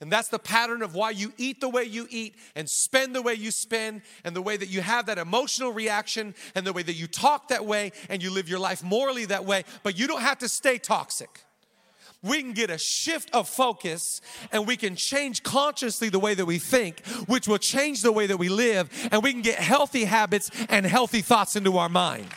And 0.01 0.11
that's 0.11 0.29
the 0.29 0.39
pattern 0.39 0.81
of 0.81 0.95
why 0.95 1.11
you 1.11 1.31
eat 1.37 1.61
the 1.61 1.69
way 1.69 1.83
you 1.83 2.07
eat 2.09 2.35
and 2.55 2.67
spend 2.67 3.13
the 3.13 3.21
way 3.21 3.35
you 3.35 3.51
spend, 3.51 4.01
and 4.23 4.35
the 4.35 4.41
way 4.41 4.57
that 4.57 4.67
you 4.67 4.81
have 4.81 5.05
that 5.05 5.19
emotional 5.19 5.71
reaction, 5.71 6.33
and 6.55 6.65
the 6.65 6.73
way 6.73 6.81
that 6.81 6.95
you 6.95 7.05
talk 7.05 7.49
that 7.49 7.65
way, 7.65 7.91
and 8.09 8.23
you 8.23 8.31
live 8.31 8.49
your 8.49 8.59
life 8.59 8.83
morally 8.83 9.25
that 9.25 9.45
way. 9.45 9.63
But 9.83 9.99
you 9.99 10.07
don't 10.07 10.21
have 10.21 10.39
to 10.39 10.49
stay 10.49 10.79
toxic 10.79 11.43
we 12.23 12.41
can 12.41 12.53
get 12.53 12.69
a 12.69 12.77
shift 12.77 13.33
of 13.33 13.49
focus 13.49 14.21
and 14.51 14.67
we 14.67 14.77
can 14.77 14.95
change 14.95 15.41
consciously 15.43 16.09
the 16.09 16.19
way 16.19 16.33
that 16.33 16.45
we 16.45 16.59
think, 16.59 17.05
which 17.27 17.47
will 17.47 17.57
change 17.57 18.01
the 18.01 18.11
way 18.11 18.27
that 18.27 18.37
we 18.37 18.49
live, 18.49 18.89
and 19.11 19.23
we 19.23 19.31
can 19.31 19.41
get 19.41 19.57
healthy 19.57 20.05
habits 20.05 20.51
and 20.69 20.85
healthy 20.85 21.21
thoughts 21.21 21.55
into 21.55 21.77
our 21.77 21.89
mind. 21.89 22.27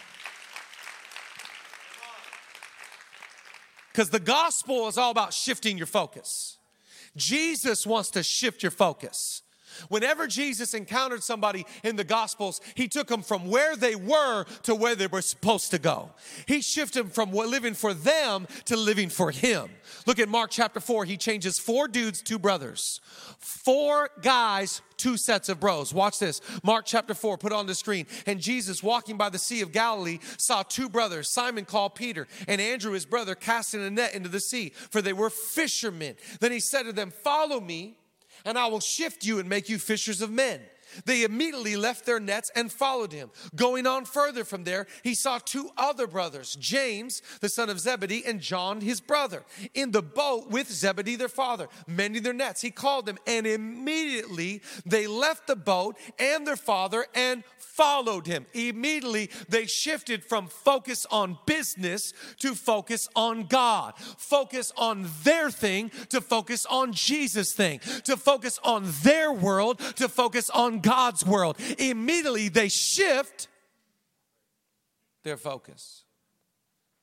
Because 3.92 4.10
the 4.10 4.20
gospel 4.20 4.88
is 4.88 4.98
all 4.98 5.10
about 5.10 5.32
shifting 5.32 5.76
your 5.76 5.86
focus. 5.86 6.58
Jesus 7.16 7.86
wants 7.86 8.10
to 8.10 8.22
shift 8.22 8.62
your 8.62 8.72
focus. 8.72 9.42
Whenever 9.88 10.26
Jesus 10.26 10.74
encountered 10.74 11.22
somebody 11.22 11.66
in 11.82 11.96
the 11.96 12.04
Gospels, 12.04 12.60
he 12.74 12.88
took 12.88 13.08
them 13.08 13.22
from 13.22 13.48
where 13.48 13.76
they 13.76 13.94
were 13.94 14.44
to 14.62 14.74
where 14.74 14.94
they 14.94 15.06
were 15.06 15.22
supposed 15.22 15.70
to 15.70 15.78
go. 15.78 16.10
He 16.46 16.60
shifted 16.60 17.04
them 17.04 17.10
from 17.10 17.32
living 17.32 17.74
for 17.74 17.94
them 17.94 18.46
to 18.66 18.76
living 18.76 19.08
for 19.08 19.30
him. 19.30 19.70
Look 20.06 20.18
at 20.18 20.28
Mark 20.28 20.50
chapter 20.50 20.80
4. 20.80 21.04
He 21.04 21.16
changes 21.16 21.58
four 21.58 21.88
dudes, 21.88 22.22
two 22.22 22.38
brothers. 22.38 23.00
Four 23.38 24.10
guys, 24.22 24.82
two 24.96 25.16
sets 25.16 25.48
of 25.48 25.60
bros. 25.60 25.92
Watch 25.92 26.18
this. 26.18 26.40
Mark 26.62 26.86
chapter 26.86 27.14
4, 27.14 27.38
put 27.38 27.52
on 27.52 27.66
the 27.66 27.74
screen. 27.74 28.06
And 28.26 28.40
Jesus, 28.40 28.82
walking 28.82 29.16
by 29.16 29.28
the 29.28 29.38
Sea 29.38 29.60
of 29.62 29.72
Galilee, 29.72 30.18
saw 30.38 30.62
two 30.62 30.88
brothers, 30.88 31.28
Simon 31.30 31.64
called 31.64 31.94
Peter, 31.94 32.26
and 32.48 32.60
Andrew, 32.60 32.92
his 32.92 33.06
brother, 33.06 33.34
casting 33.34 33.82
a 33.82 33.90
net 33.90 34.14
into 34.14 34.28
the 34.28 34.40
sea, 34.40 34.72
for 34.90 35.02
they 35.02 35.12
were 35.12 35.30
fishermen. 35.30 36.16
Then 36.40 36.52
he 36.52 36.60
said 36.60 36.84
to 36.84 36.92
them, 36.92 37.10
Follow 37.10 37.60
me 37.60 37.96
and 38.44 38.58
I 38.58 38.66
will 38.66 38.80
shift 38.80 39.24
you 39.24 39.38
and 39.38 39.48
make 39.48 39.68
you 39.68 39.78
fishers 39.78 40.20
of 40.20 40.30
men. 40.30 40.60
They 41.04 41.24
immediately 41.24 41.76
left 41.76 42.06
their 42.06 42.20
nets 42.20 42.50
and 42.54 42.72
followed 42.72 43.12
him. 43.12 43.30
Going 43.54 43.86
on 43.86 44.04
further 44.04 44.44
from 44.44 44.64
there, 44.64 44.86
he 45.02 45.14
saw 45.14 45.38
two 45.38 45.70
other 45.76 46.06
brothers, 46.06 46.56
James, 46.56 47.22
the 47.40 47.48
son 47.48 47.70
of 47.70 47.80
Zebedee, 47.80 48.24
and 48.26 48.40
John, 48.40 48.80
his 48.80 49.00
brother, 49.00 49.44
in 49.74 49.90
the 49.90 50.02
boat 50.02 50.50
with 50.50 50.70
Zebedee, 50.70 51.16
their 51.16 51.28
father, 51.28 51.68
mending 51.86 52.22
their 52.22 52.32
nets. 52.32 52.60
He 52.60 52.70
called 52.70 53.06
them, 53.06 53.18
and 53.26 53.46
immediately 53.46 54.62
they 54.84 55.06
left 55.06 55.46
the 55.46 55.56
boat 55.56 55.96
and 56.18 56.46
their 56.46 56.56
father 56.56 57.06
and 57.14 57.44
followed 57.58 58.26
him. 58.26 58.46
Immediately 58.52 59.30
they 59.48 59.66
shifted 59.66 60.24
from 60.24 60.48
focus 60.48 61.06
on 61.10 61.38
business 61.46 62.12
to 62.38 62.54
focus 62.54 63.08
on 63.16 63.46
God, 63.46 63.94
focus 63.98 64.72
on 64.76 65.08
their 65.24 65.50
thing 65.50 65.90
to 66.10 66.20
focus 66.20 66.66
on 66.66 66.92
Jesus' 66.92 67.52
thing, 67.52 67.80
to 68.04 68.16
focus 68.16 68.60
on 68.62 68.84
their 69.02 69.32
world 69.32 69.80
to 69.96 70.08
focus 70.08 70.50
on 70.50 70.80
God's 70.84 71.24
world. 71.24 71.56
Immediately 71.78 72.48
they 72.48 72.68
shift 72.68 73.48
their 75.22 75.36
focus. 75.36 76.04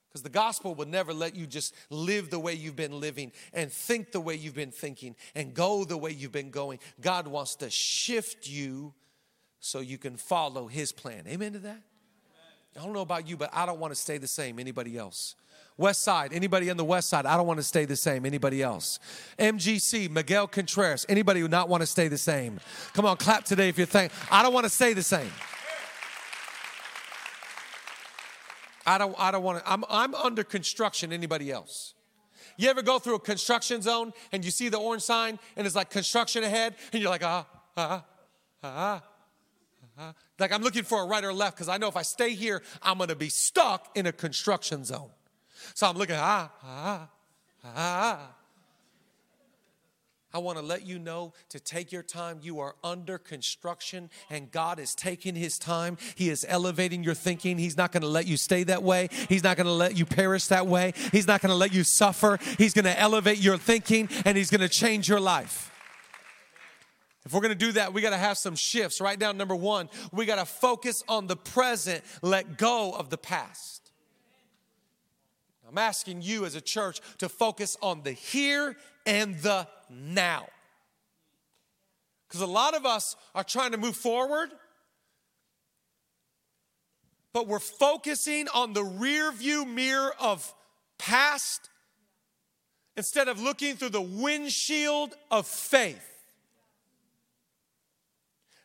Because 0.08 0.22
the 0.22 0.30
gospel 0.30 0.74
will 0.74 0.86
never 0.86 1.14
let 1.14 1.34
you 1.34 1.46
just 1.46 1.74
live 1.88 2.28
the 2.28 2.38
way 2.38 2.52
you've 2.52 2.76
been 2.76 3.00
living 3.00 3.32
and 3.54 3.72
think 3.72 4.12
the 4.12 4.20
way 4.20 4.34
you've 4.34 4.54
been 4.54 4.70
thinking 4.70 5.16
and 5.34 5.54
go 5.54 5.84
the 5.84 5.96
way 5.96 6.10
you've 6.10 6.32
been 6.32 6.50
going. 6.50 6.80
God 7.00 7.26
wants 7.26 7.56
to 7.56 7.70
shift 7.70 8.46
you 8.46 8.92
so 9.58 9.80
you 9.80 9.96
can 9.96 10.18
follow 10.18 10.66
his 10.66 10.92
plan. 10.92 11.24
Amen 11.26 11.54
to 11.54 11.60
that? 11.60 11.80
I 12.78 12.84
don't 12.84 12.92
know 12.92 13.00
about 13.00 13.26
you, 13.26 13.36
but 13.36 13.50
I 13.52 13.64
don't 13.64 13.80
want 13.80 13.92
to 13.94 13.98
stay 13.98 14.18
the 14.18 14.26
same. 14.26 14.58
Anybody 14.58 14.98
else? 14.98 15.34
West 15.82 16.04
Side, 16.04 16.32
anybody 16.32 16.70
on 16.70 16.76
the 16.76 16.84
West 16.84 17.08
Side, 17.08 17.26
I 17.26 17.36
don't 17.36 17.46
want 17.46 17.58
to 17.58 17.64
stay 17.64 17.84
the 17.84 17.96
same. 17.96 18.24
Anybody 18.24 18.62
else? 18.62 19.00
MGC, 19.38 20.08
Miguel 20.08 20.46
Contreras, 20.46 21.04
anybody 21.08 21.40
who 21.40 21.48
not 21.48 21.68
want 21.68 21.82
to 21.82 21.86
stay 21.86 22.06
the 22.06 22.16
same? 22.16 22.60
Come 22.94 23.04
on, 23.04 23.16
clap 23.16 23.44
today 23.44 23.68
if 23.68 23.76
you 23.78 23.84
think 23.84 24.12
I 24.30 24.42
don't 24.42 24.54
want 24.54 24.64
to 24.64 24.70
stay 24.70 24.92
the 24.92 25.02
same. 25.02 25.30
I 28.86 28.96
don't 28.98 29.14
I 29.18 29.30
don't 29.32 29.42
want 29.42 29.58
to 29.58 29.70
I'm 29.70 29.84
I'm 29.90 30.14
under 30.14 30.44
construction 30.44 31.12
anybody 31.12 31.50
else. 31.50 31.94
You 32.56 32.68
ever 32.70 32.82
go 32.82 32.98
through 32.98 33.16
a 33.16 33.20
construction 33.20 33.82
zone 33.82 34.12
and 34.30 34.44
you 34.44 34.50
see 34.50 34.68
the 34.68 34.78
orange 34.78 35.02
sign 35.02 35.38
and 35.56 35.66
it's 35.66 35.76
like 35.76 35.90
construction 35.90 36.44
ahead 36.44 36.76
and 36.92 37.02
you're 37.02 37.10
like 37.10 37.24
ah 37.24 37.46
ah 37.76 38.04
ah 38.62 39.02
ah 39.98 40.14
like 40.38 40.52
I'm 40.52 40.62
looking 40.62 40.84
for 40.84 41.02
a 41.02 41.06
right 41.06 41.24
or 41.24 41.32
left 41.32 41.56
because 41.56 41.68
I 41.68 41.78
know 41.78 41.88
if 41.88 41.96
I 41.96 42.02
stay 42.02 42.34
here 42.34 42.62
I'm 42.82 42.98
going 42.98 43.08
to 43.08 43.16
be 43.16 43.28
stuck 43.28 43.96
in 43.96 44.06
a 44.06 44.12
construction 44.12 44.84
zone. 44.84 45.10
So 45.74 45.88
I'm 45.88 45.96
looking, 45.96 46.16
ah, 46.18 46.50
ah, 46.64 47.08
ah. 47.64 48.34
I 50.34 50.38
want 50.38 50.56
to 50.56 50.64
let 50.64 50.86
you 50.86 50.98
know 50.98 51.34
to 51.50 51.60
take 51.60 51.92
your 51.92 52.02
time. 52.02 52.38
You 52.42 52.60
are 52.60 52.74
under 52.82 53.18
construction, 53.18 54.08
and 54.30 54.50
God 54.50 54.78
is 54.78 54.94
taking 54.94 55.34
His 55.34 55.58
time. 55.58 55.98
He 56.14 56.30
is 56.30 56.46
elevating 56.48 57.04
your 57.04 57.14
thinking. 57.14 57.58
He's 57.58 57.76
not 57.76 57.92
going 57.92 58.00
to 58.00 58.08
let 58.08 58.26
you 58.26 58.38
stay 58.38 58.64
that 58.64 58.82
way. 58.82 59.08
He's 59.28 59.44
not 59.44 59.58
going 59.58 59.66
to 59.66 59.72
let 59.72 59.96
you 59.96 60.06
perish 60.06 60.46
that 60.46 60.66
way. 60.66 60.94
He's 61.12 61.26
not 61.26 61.42
going 61.42 61.50
to 61.50 61.56
let 61.56 61.74
you 61.74 61.84
suffer. 61.84 62.38
He's 62.56 62.72
going 62.72 62.86
to 62.86 62.98
elevate 62.98 63.38
your 63.38 63.58
thinking, 63.58 64.08
and 64.24 64.36
He's 64.36 64.50
going 64.50 64.62
to 64.62 64.70
change 64.70 65.06
your 65.06 65.20
life. 65.20 65.68
If 67.24 67.32
we're 67.32 67.40
going 67.40 67.50
to 67.50 67.54
do 67.54 67.72
that, 67.72 67.92
we 67.92 68.00
got 68.00 68.10
to 68.10 68.16
have 68.16 68.38
some 68.38 68.56
shifts. 68.56 69.00
Write 69.00 69.18
down 69.18 69.36
number 69.36 69.54
one, 69.54 69.90
we 70.12 70.24
got 70.24 70.36
to 70.36 70.46
focus 70.46 71.04
on 71.08 71.26
the 71.26 71.36
present, 71.36 72.02
let 72.20 72.56
go 72.56 72.92
of 72.92 73.10
the 73.10 73.18
past. 73.18 73.81
I'm 75.72 75.78
asking 75.78 76.20
you 76.20 76.44
as 76.44 76.54
a 76.54 76.60
church 76.60 77.00
to 77.18 77.30
focus 77.30 77.78
on 77.80 78.02
the 78.02 78.12
here 78.12 78.76
and 79.06 79.38
the 79.38 79.66
now. 79.88 80.46
Because 82.28 82.42
a 82.42 82.46
lot 82.46 82.74
of 82.74 82.84
us 82.84 83.16
are 83.34 83.42
trying 83.42 83.72
to 83.72 83.78
move 83.78 83.96
forward, 83.96 84.50
but 87.32 87.48
we're 87.48 87.58
focusing 87.58 88.48
on 88.54 88.74
the 88.74 88.84
rear 88.84 89.32
view 89.32 89.64
mirror 89.64 90.12
of 90.20 90.54
past 90.98 91.70
instead 92.94 93.28
of 93.28 93.40
looking 93.40 93.74
through 93.76 93.88
the 93.88 94.02
windshield 94.02 95.14
of 95.30 95.46
faith. 95.46 96.06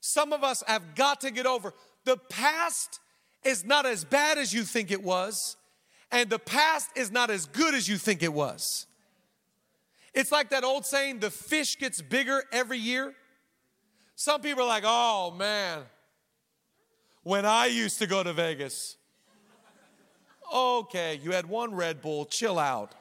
Some 0.02 0.34
of 0.34 0.44
us 0.44 0.62
have 0.68 0.94
got 0.96 1.22
to 1.22 1.32
get 1.32 1.46
over 1.46 1.74
the 2.04 2.18
past 2.18 3.00
is 3.46 3.64
not 3.64 3.86
as 3.86 4.04
bad 4.04 4.38
as 4.38 4.54
you 4.54 4.64
think 4.64 4.92
it 4.92 5.02
was 5.02 5.56
and 6.12 6.30
the 6.30 6.40
past 6.40 6.90
is 6.96 7.12
not 7.12 7.30
as 7.30 7.46
good 7.46 7.74
as 7.74 7.88
you 7.88 7.98
think 7.98 8.24
it 8.24 8.34
was. 8.34 8.86
It's 10.14 10.32
like 10.32 10.50
that 10.50 10.64
old 10.64 10.86
saying 10.86 11.20
the 11.20 11.30
fish 11.30 11.78
gets 11.78 12.02
bigger 12.02 12.44
every 12.52 12.80
year. 12.80 13.14
Some 14.16 14.42
people 14.42 14.64
are 14.64 14.68
like, 14.68 14.84
oh 14.86 15.32
man, 15.38 15.84
when 17.24 17.46
I 17.46 17.68
used 17.68 18.00
to 18.00 18.08
go 18.08 18.24
to 18.24 18.34
Vegas. 18.34 18.98
Okay, 20.54 21.20
you 21.22 21.34
had 21.34 21.46
one 21.46 21.76
Red 21.76 22.02
Bull, 22.02 22.26
chill 22.26 22.58
out. 22.58 22.94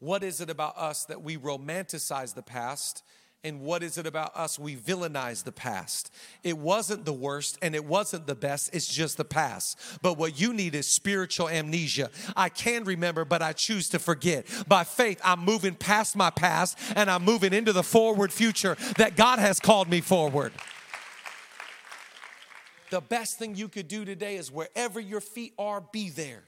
What 0.00 0.24
is 0.24 0.40
it 0.40 0.50
about 0.50 0.76
us 0.76 1.04
that 1.04 1.22
we 1.22 1.36
romanticize 1.36 2.34
the 2.34 2.42
past 2.42 3.04
and 3.42 3.60
what 3.60 3.82
is 3.82 3.96
it 3.96 4.06
about 4.06 4.36
us? 4.36 4.58
We 4.58 4.76
villainize 4.76 5.44
the 5.44 5.52
past. 5.52 6.12
It 6.42 6.58
wasn't 6.58 7.04
the 7.04 7.12
worst 7.12 7.58
and 7.62 7.74
it 7.74 7.84
wasn't 7.84 8.26
the 8.26 8.34
best, 8.34 8.70
it's 8.74 8.86
just 8.86 9.16
the 9.16 9.24
past. 9.24 9.78
But 10.02 10.18
what 10.18 10.38
you 10.38 10.52
need 10.52 10.74
is 10.74 10.86
spiritual 10.86 11.48
amnesia. 11.48 12.10
I 12.36 12.50
can 12.50 12.84
remember, 12.84 13.24
but 13.24 13.40
I 13.40 13.52
choose 13.52 13.88
to 13.90 13.98
forget. 13.98 14.46
By 14.68 14.84
faith, 14.84 15.20
I'm 15.24 15.40
moving 15.40 15.74
past 15.74 16.16
my 16.16 16.30
past 16.30 16.78
and 16.94 17.10
I'm 17.10 17.24
moving 17.24 17.54
into 17.54 17.72
the 17.72 17.82
forward 17.82 18.32
future 18.32 18.76
that 18.98 19.16
God 19.16 19.38
has 19.38 19.58
called 19.58 19.88
me 19.88 20.00
forward. 20.00 20.52
The 22.90 23.00
best 23.00 23.38
thing 23.38 23.54
you 23.54 23.68
could 23.68 23.88
do 23.88 24.04
today 24.04 24.36
is 24.36 24.50
wherever 24.50 25.00
your 25.00 25.20
feet 25.20 25.54
are, 25.58 25.80
be 25.80 26.10
there 26.10 26.42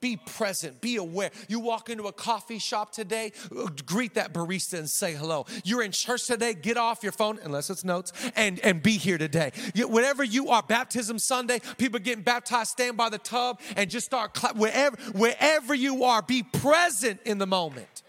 Be 0.00 0.16
present, 0.16 0.80
be 0.80 0.96
aware. 0.96 1.30
You 1.48 1.60
walk 1.60 1.90
into 1.90 2.04
a 2.04 2.12
coffee 2.12 2.58
shop 2.58 2.92
today, 2.92 3.32
greet 3.84 4.14
that 4.14 4.32
barista 4.32 4.78
and 4.78 4.88
say 4.88 5.14
hello. 5.14 5.46
You're 5.64 5.82
in 5.82 5.92
church 5.92 6.26
today, 6.26 6.54
get 6.54 6.76
off 6.76 7.02
your 7.02 7.12
phone, 7.12 7.38
unless 7.42 7.70
it's 7.70 7.84
notes, 7.84 8.12
and, 8.36 8.60
and 8.60 8.82
be 8.82 8.92
here 8.92 9.18
today. 9.18 9.52
Whatever 9.76 10.22
you 10.24 10.50
are, 10.50 10.62
baptism 10.62 11.18
Sunday, 11.18 11.60
people 11.78 11.98
getting 11.98 12.22
baptized, 12.22 12.70
stand 12.70 12.96
by 12.96 13.08
the 13.08 13.18
tub 13.18 13.60
and 13.76 13.90
just 13.90 14.06
start. 14.06 14.36
Wherever, 14.54 14.96
wherever 15.12 15.74
you 15.74 16.04
are, 16.04 16.22
be 16.22 16.42
present 16.42 17.20
in 17.24 17.38
the 17.38 17.46
moment. 17.46 18.02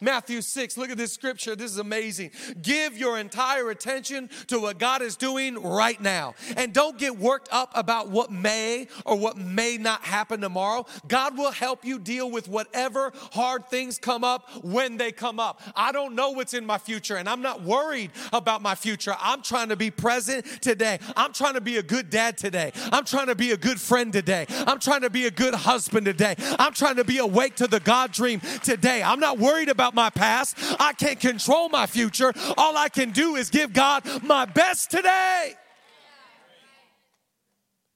Matthew 0.00 0.42
6, 0.42 0.76
look 0.76 0.90
at 0.90 0.96
this 0.96 1.12
scripture. 1.12 1.56
This 1.56 1.72
is 1.72 1.78
amazing. 1.78 2.30
Give 2.62 2.96
your 2.96 3.18
entire 3.18 3.70
attention 3.70 4.30
to 4.46 4.60
what 4.60 4.78
God 4.78 5.02
is 5.02 5.16
doing 5.16 5.60
right 5.60 6.00
now. 6.00 6.34
And 6.56 6.72
don't 6.72 6.96
get 6.96 7.18
worked 7.18 7.48
up 7.50 7.72
about 7.74 8.08
what 8.08 8.30
may 8.30 8.86
or 9.04 9.16
what 9.16 9.36
may 9.36 9.76
not 9.76 10.02
happen 10.02 10.40
tomorrow. 10.40 10.86
God 11.08 11.36
will 11.36 11.50
help 11.50 11.84
you 11.84 11.98
deal 11.98 12.30
with 12.30 12.46
whatever 12.46 13.12
hard 13.32 13.68
things 13.68 13.98
come 13.98 14.22
up 14.22 14.48
when 14.62 14.98
they 14.98 15.10
come 15.10 15.40
up. 15.40 15.60
I 15.74 15.90
don't 15.90 16.14
know 16.14 16.30
what's 16.30 16.54
in 16.54 16.64
my 16.64 16.78
future 16.78 17.16
and 17.16 17.28
I'm 17.28 17.42
not 17.42 17.62
worried 17.62 18.12
about 18.32 18.62
my 18.62 18.76
future. 18.76 19.16
I'm 19.20 19.42
trying 19.42 19.70
to 19.70 19.76
be 19.76 19.90
present 19.90 20.46
today. 20.62 21.00
I'm 21.16 21.32
trying 21.32 21.54
to 21.54 21.60
be 21.60 21.78
a 21.78 21.82
good 21.82 22.08
dad 22.08 22.38
today. 22.38 22.70
I'm 22.92 23.04
trying 23.04 23.26
to 23.26 23.34
be 23.34 23.50
a 23.50 23.56
good 23.56 23.80
friend 23.80 24.12
today. 24.12 24.46
I'm 24.48 24.78
trying 24.78 25.00
to 25.00 25.10
be 25.10 25.26
a 25.26 25.30
good 25.32 25.54
husband 25.54 26.06
today. 26.06 26.36
I'm 26.38 26.72
trying 26.72 26.96
to 26.96 27.04
be 27.04 27.18
awake 27.18 27.56
to 27.56 27.66
the 27.66 27.80
God 27.80 28.12
dream 28.12 28.40
today. 28.62 29.02
I'm 29.02 29.18
not 29.18 29.38
worried 29.38 29.68
about 29.68 29.87
about 29.88 29.94
my 29.94 30.10
past. 30.10 30.56
I 30.78 30.92
can't 30.92 31.18
control 31.18 31.68
my 31.68 31.86
future. 31.86 32.32
All 32.56 32.76
I 32.76 32.88
can 32.88 33.10
do 33.10 33.36
is 33.36 33.50
give 33.50 33.72
God 33.72 34.04
my 34.22 34.44
best 34.44 34.90
today. 34.90 35.54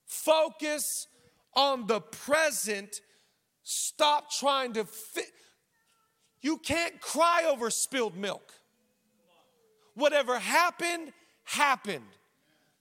Focus 0.07 1.07
on 1.55 1.87
the 1.87 2.01
present. 2.01 3.01
Stop 3.63 4.31
trying 4.31 4.73
to 4.75 4.85
fit. 4.85 5.31
You 6.41 6.59
can't 6.59 7.01
cry 7.01 7.45
over 7.49 7.71
spilled 7.71 8.17
milk. 8.17 8.53
Whatever 9.95 10.39
happened, 10.39 11.13
happened. 11.45 12.05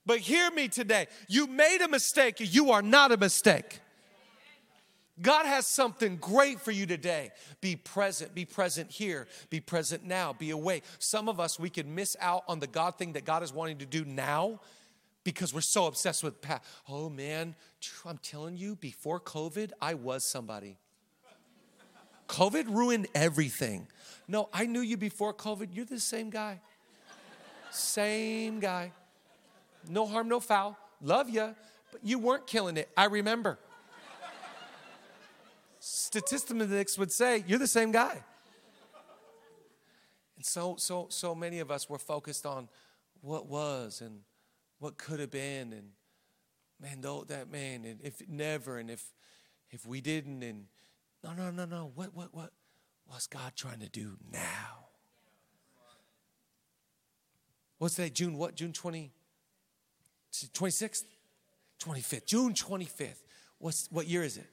But 0.06 0.18
hear 0.18 0.50
me 0.50 0.68
today. 0.68 1.06
You 1.28 1.46
made 1.46 1.80
a 1.82 1.88
mistake. 1.88 2.36
You 2.38 2.72
are 2.72 2.82
not 2.82 3.12
a 3.12 3.16
mistake. 3.16 3.80
God 5.20 5.44
has 5.44 5.66
something 5.66 6.16
great 6.16 6.60
for 6.60 6.70
you 6.70 6.86
today. 6.86 7.30
Be 7.60 7.76
present. 7.76 8.34
Be 8.34 8.44
present 8.44 8.90
here. 8.90 9.28
Be 9.50 9.60
present 9.60 10.04
now. 10.04 10.32
Be 10.32 10.50
awake. 10.50 10.84
Some 10.98 11.28
of 11.28 11.38
us, 11.38 11.58
we 11.58 11.68
can 11.68 11.94
miss 11.94 12.16
out 12.20 12.44
on 12.48 12.60
the 12.60 12.66
God 12.66 12.96
thing 12.96 13.12
that 13.12 13.24
God 13.24 13.42
is 13.42 13.52
wanting 13.52 13.78
to 13.78 13.86
do 13.86 14.04
now 14.04 14.60
because 15.24 15.52
we're 15.52 15.60
so 15.60 15.86
obsessed 15.86 16.24
with 16.24 16.40
past. 16.40 16.64
Oh 16.88 17.08
man, 17.08 17.54
I'm 18.06 18.18
telling 18.18 18.56
you, 18.56 18.74
before 18.76 19.20
COVID, 19.20 19.72
I 19.80 19.94
was 19.94 20.24
somebody. 20.24 20.78
COVID 22.28 22.74
ruined 22.74 23.08
everything. 23.14 23.88
No, 24.26 24.48
I 24.52 24.64
knew 24.64 24.80
you 24.80 24.96
before 24.96 25.34
COVID. 25.34 25.68
You're 25.72 25.84
the 25.84 26.00
same 26.00 26.30
guy. 26.30 26.60
Same 27.70 28.60
guy. 28.60 28.92
No 29.88 30.06
harm, 30.06 30.28
no 30.28 30.40
foul. 30.40 30.78
Love 31.02 31.28
you, 31.28 31.54
but 31.90 32.00
you 32.02 32.18
weren't 32.18 32.46
killing 32.46 32.76
it. 32.76 32.88
I 32.96 33.06
remember 33.06 33.58
statistics 36.12 36.98
would 36.98 37.10
say 37.10 37.42
you're 37.46 37.58
the 37.58 37.66
same 37.66 37.90
guy. 37.90 38.22
And 40.36 40.44
so, 40.44 40.76
so, 40.76 41.06
so 41.08 41.34
many 41.34 41.60
of 41.60 41.70
us 41.70 41.88
were 41.88 41.98
focused 41.98 42.44
on 42.44 42.68
what 43.22 43.46
was 43.46 44.02
and 44.02 44.20
what 44.78 44.98
could 44.98 45.20
have 45.20 45.30
been, 45.30 45.72
and 45.72 45.90
man, 46.80 47.00
though 47.00 47.24
that 47.28 47.50
man, 47.50 47.84
and 47.86 48.00
if 48.02 48.20
never, 48.28 48.78
and 48.78 48.90
if 48.90 49.04
if 49.70 49.86
we 49.86 50.02
didn't, 50.02 50.42
and 50.42 50.66
no, 51.24 51.32
no, 51.32 51.50
no, 51.50 51.64
no. 51.64 51.92
What, 51.94 52.14
what, 52.14 52.34
what? 52.34 52.50
What's 53.06 53.26
God 53.26 53.52
trying 53.56 53.80
to 53.80 53.88
do 53.88 54.18
now? 54.30 54.88
What's 57.78 57.94
that? 57.96 58.12
June 58.12 58.36
what? 58.36 58.54
June 58.54 58.72
20, 58.72 59.10
26th? 60.32 61.04
25th. 61.80 62.26
June 62.26 62.52
25th. 62.52 63.22
What's, 63.58 63.88
what 63.90 64.06
year 64.06 64.22
is 64.22 64.36
it? 64.36 64.46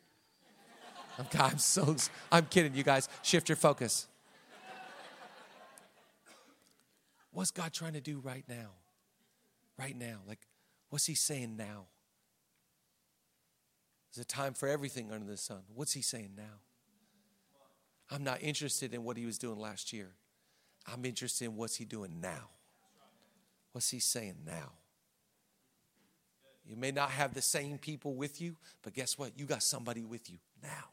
I'm, 1.19 1.25
I'm 1.39 1.57
so, 1.57 1.95
I'm 2.31 2.45
kidding, 2.45 2.73
you 2.73 2.83
guys. 2.83 3.09
Shift 3.21 3.49
your 3.49 3.55
focus. 3.55 4.07
What's 7.31 7.51
God 7.51 7.73
trying 7.73 7.93
to 7.93 8.01
do 8.01 8.19
right 8.19 8.43
now? 8.47 8.71
Right 9.77 9.97
now. 9.97 10.19
Like, 10.27 10.39
what's 10.89 11.05
He 11.05 11.15
saying 11.15 11.55
now? 11.57 11.85
There's 14.13 14.25
a 14.25 14.27
time 14.27 14.53
for 14.53 14.67
everything 14.67 15.11
under 15.11 15.29
the 15.29 15.37
sun. 15.37 15.61
What's 15.75 15.93
He 15.93 16.01
saying 16.01 16.31
now? 16.35 16.61
I'm 18.09 18.23
not 18.23 18.41
interested 18.41 18.93
in 18.93 19.03
what 19.03 19.17
He 19.17 19.25
was 19.25 19.37
doing 19.37 19.59
last 19.59 19.93
year. 19.93 20.09
I'm 20.91 21.05
interested 21.05 21.45
in 21.45 21.55
what's 21.55 21.75
He 21.75 21.85
doing 21.85 22.19
now. 22.19 22.49
What's 23.73 23.89
He 23.89 23.99
saying 23.99 24.37
now? 24.45 24.71
You 26.65 26.75
may 26.75 26.91
not 26.91 27.11
have 27.11 27.33
the 27.33 27.41
same 27.41 27.77
people 27.77 28.15
with 28.15 28.41
you, 28.41 28.55
but 28.83 28.93
guess 28.93 29.17
what? 29.17 29.31
You 29.37 29.45
got 29.45 29.63
somebody 29.63 30.03
with 30.03 30.29
you 30.29 30.37
now. 30.61 30.85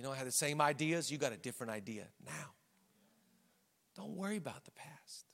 You 0.00 0.06
don't 0.06 0.16
have 0.16 0.24
the 0.24 0.32
same 0.32 0.62
ideas, 0.62 1.10
you 1.10 1.18
got 1.18 1.34
a 1.34 1.36
different 1.36 1.70
idea 1.72 2.06
now. 2.24 2.54
Don't 3.94 4.16
worry 4.16 4.38
about 4.38 4.64
the 4.64 4.70
past. 4.70 5.26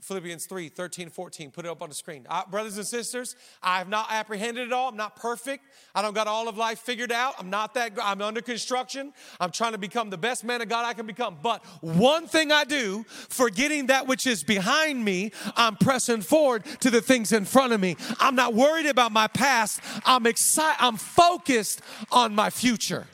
Philippians 0.00 0.46
3 0.46 0.68
13, 0.68 1.10
14. 1.10 1.50
Put 1.50 1.64
it 1.64 1.68
up 1.68 1.82
on 1.82 1.88
the 1.88 1.94
screen. 1.94 2.26
Uh, 2.28 2.42
brothers 2.50 2.76
and 2.76 2.86
sisters, 2.86 3.36
I 3.62 3.78
have 3.78 3.88
not 3.88 4.06
apprehended 4.10 4.66
it 4.66 4.72
all. 4.72 4.88
I'm 4.88 4.96
not 4.96 5.16
perfect. 5.16 5.64
I 5.94 6.02
don't 6.02 6.14
got 6.14 6.26
all 6.26 6.48
of 6.48 6.56
life 6.56 6.78
figured 6.78 7.12
out. 7.12 7.34
I'm 7.38 7.50
not 7.50 7.74
that, 7.74 7.92
I'm 8.02 8.22
under 8.22 8.40
construction. 8.40 9.12
I'm 9.40 9.50
trying 9.50 9.72
to 9.72 9.78
become 9.78 10.10
the 10.10 10.18
best 10.18 10.44
man 10.44 10.60
of 10.60 10.68
God 10.68 10.84
I 10.84 10.94
can 10.94 11.06
become. 11.06 11.38
But 11.42 11.64
one 11.80 12.26
thing 12.26 12.52
I 12.52 12.64
do, 12.64 13.04
forgetting 13.08 13.86
that 13.86 14.06
which 14.06 14.26
is 14.26 14.42
behind 14.42 15.04
me, 15.04 15.32
I'm 15.56 15.76
pressing 15.76 16.22
forward 16.22 16.64
to 16.80 16.90
the 16.90 17.00
things 17.00 17.32
in 17.32 17.44
front 17.44 17.72
of 17.72 17.80
me. 17.80 17.96
I'm 18.18 18.34
not 18.34 18.54
worried 18.54 18.86
about 18.86 19.12
my 19.12 19.26
past. 19.26 19.80
I'm 20.04 20.26
excited. 20.26 20.76
I'm 20.80 20.96
focused 20.96 21.82
on 22.10 22.34
my 22.34 22.50
future. 22.50 23.06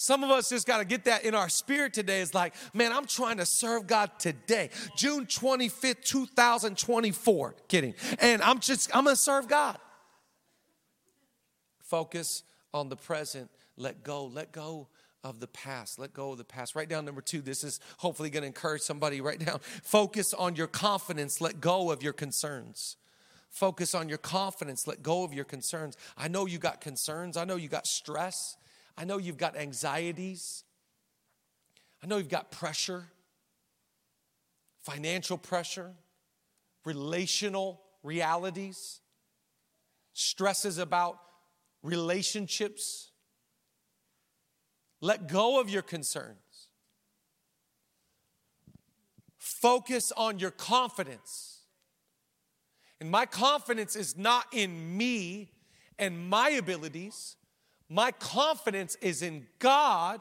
Some 0.00 0.22
of 0.22 0.30
us 0.30 0.48
just 0.48 0.64
got 0.64 0.78
to 0.78 0.84
get 0.84 1.06
that 1.06 1.24
in 1.24 1.34
our 1.34 1.48
spirit 1.48 1.92
today. 1.92 2.20
It's 2.20 2.32
like, 2.32 2.54
man, 2.72 2.92
I'm 2.92 3.04
trying 3.04 3.38
to 3.38 3.44
serve 3.44 3.88
God 3.88 4.12
today. 4.20 4.70
June 4.96 5.26
25th, 5.26 6.04
2024. 6.04 7.56
Kidding. 7.66 7.94
And 8.20 8.40
I'm 8.40 8.60
just, 8.60 8.94
I'm 8.94 9.02
going 9.02 9.16
to 9.16 9.20
serve 9.20 9.48
God. 9.48 9.76
Focus 11.82 12.44
on 12.72 12.88
the 12.88 12.94
present. 12.94 13.50
Let 13.76 14.04
go. 14.04 14.26
Let 14.26 14.52
go 14.52 14.86
of 15.24 15.40
the 15.40 15.48
past. 15.48 15.98
Let 15.98 16.12
go 16.12 16.30
of 16.30 16.38
the 16.38 16.44
past. 16.44 16.76
Write 16.76 16.88
down 16.88 17.04
number 17.04 17.20
two. 17.20 17.40
This 17.40 17.64
is 17.64 17.80
hopefully 17.96 18.30
going 18.30 18.42
to 18.42 18.46
encourage 18.46 18.82
somebody. 18.82 19.20
Write 19.20 19.44
down. 19.44 19.58
Focus 19.82 20.32
on 20.32 20.54
your 20.54 20.68
confidence. 20.68 21.40
Let 21.40 21.60
go 21.60 21.90
of 21.90 22.04
your 22.04 22.12
concerns. 22.12 22.98
Focus 23.50 23.96
on 23.96 24.08
your 24.08 24.18
confidence. 24.18 24.86
Let 24.86 25.02
go 25.02 25.24
of 25.24 25.34
your 25.34 25.44
concerns. 25.44 25.96
I 26.16 26.28
know 26.28 26.46
you 26.46 26.58
got 26.58 26.80
concerns. 26.80 27.36
I 27.36 27.44
know 27.44 27.56
you 27.56 27.68
got 27.68 27.88
stress. 27.88 28.56
I 28.98 29.04
know 29.04 29.18
you've 29.18 29.38
got 29.38 29.56
anxieties. 29.56 30.64
I 32.02 32.08
know 32.08 32.16
you've 32.16 32.28
got 32.28 32.50
pressure, 32.50 33.04
financial 34.80 35.38
pressure, 35.38 35.92
relational 36.84 37.80
realities, 38.02 39.00
stresses 40.14 40.78
about 40.78 41.20
relationships. 41.84 43.12
Let 45.00 45.28
go 45.28 45.60
of 45.60 45.70
your 45.70 45.82
concerns. 45.82 46.68
Focus 49.38 50.10
on 50.16 50.40
your 50.40 50.50
confidence. 50.50 51.60
And 53.00 53.08
my 53.12 53.26
confidence 53.26 53.94
is 53.94 54.16
not 54.16 54.46
in 54.52 54.96
me 54.96 55.52
and 56.00 56.28
my 56.28 56.50
abilities. 56.50 57.36
My 57.88 58.12
confidence 58.12 58.96
is 59.00 59.22
in 59.22 59.46
God 59.58 60.20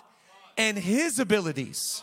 and 0.57 0.77
His 0.77 1.19
abilities. 1.19 2.01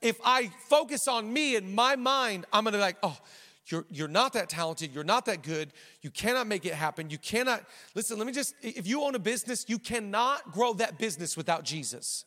If 0.00 0.18
I 0.24 0.50
focus 0.68 1.08
on 1.08 1.30
me 1.30 1.56
and 1.56 1.74
my 1.74 1.96
mind, 1.96 2.46
I'm 2.52 2.64
gonna 2.64 2.78
be 2.78 2.80
like, 2.80 2.96
oh, 3.02 3.18
you're, 3.66 3.84
you're 3.90 4.08
not 4.08 4.32
that 4.32 4.48
talented. 4.48 4.92
You're 4.92 5.04
not 5.04 5.26
that 5.26 5.42
good. 5.42 5.72
You 6.00 6.10
cannot 6.10 6.46
make 6.46 6.64
it 6.64 6.74
happen. 6.74 7.10
You 7.10 7.18
cannot. 7.18 7.64
Listen, 7.94 8.18
let 8.18 8.26
me 8.26 8.32
just, 8.32 8.54
if 8.62 8.86
you 8.86 9.02
own 9.02 9.14
a 9.14 9.18
business, 9.18 9.66
you 9.68 9.78
cannot 9.78 10.52
grow 10.52 10.72
that 10.74 10.98
business 10.98 11.36
without 11.36 11.64
Jesus. 11.64 12.24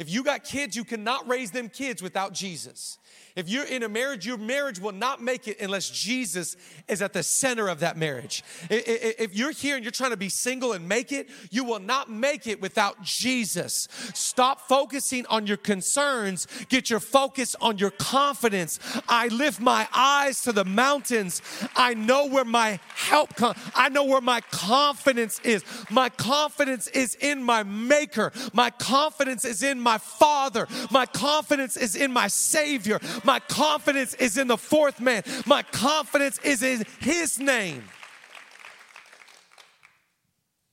If 0.00 0.08
you 0.08 0.24
got 0.24 0.44
kids, 0.44 0.74
you 0.74 0.84
cannot 0.84 1.28
raise 1.28 1.50
them 1.50 1.68
kids 1.68 2.02
without 2.02 2.32
Jesus. 2.32 2.96
If 3.36 3.48
you're 3.48 3.66
in 3.66 3.82
a 3.82 3.88
marriage, 3.88 4.26
your 4.26 4.38
marriage 4.38 4.80
will 4.80 4.92
not 4.92 5.22
make 5.22 5.46
it 5.46 5.60
unless 5.60 5.90
Jesus 5.90 6.56
is 6.88 7.02
at 7.02 7.12
the 7.12 7.22
center 7.22 7.68
of 7.68 7.80
that 7.80 7.96
marriage. 7.98 8.42
If 8.70 9.36
you're 9.36 9.52
here 9.52 9.76
and 9.76 9.84
you're 9.84 9.92
trying 9.92 10.10
to 10.10 10.16
be 10.16 10.30
single 10.30 10.72
and 10.72 10.88
make 10.88 11.12
it, 11.12 11.28
you 11.50 11.64
will 11.64 11.80
not 11.80 12.10
make 12.10 12.46
it 12.46 12.62
without 12.62 13.02
Jesus. 13.02 13.88
Stop 14.14 14.62
focusing 14.62 15.26
on 15.26 15.46
your 15.46 15.58
concerns, 15.58 16.46
get 16.70 16.88
your 16.88 16.98
focus 16.98 17.54
on 17.60 17.76
your 17.76 17.90
confidence. 17.90 18.80
I 19.06 19.28
lift 19.28 19.60
my 19.60 19.86
eyes 19.94 20.40
to 20.42 20.52
the 20.52 20.64
mountains. 20.64 21.42
I 21.76 21.92
know 21.94 22.26
where 22.26 22.46
my 22.46 22.80
help 22.94 23.36
comes. 23.36 23.58
I 23.74 23.90
know 23.90 24.04
where 24.04 24.22
my 24.22 24.40
confidence 24.50 25.40
is. 25.44 25.62
My 25.90 26.08
confidence 26.08 26.88
is 26.88 27.16
in 27.16 27.42
my 27.42 27.64
maker. 27.64 28.32
My 28.54 28.70
confidence 28.70 29.44
is 29.44 29.62
in 29.62 29.78
my 29.78 29.89
father. 29.98 30.66
My 30.90 31.06
confidence 31.06 31.76
is 31.76 31.96
in 31.96 32.12
my 32.12 32.28
savior. 32.28 32.98
My 33.24 33.40
confidence 33.40 34.14
is 34.14 34.38
in 34.38 34.48
the 34.48 34.58
fourth 34.58 35.00
man. 35.00 35.22
My 35.46 35.62
confidence 35.62 36.38
is 36.40 36.62
in 36.62 36.84
his 37.00 37.38
name. 37.38 37.84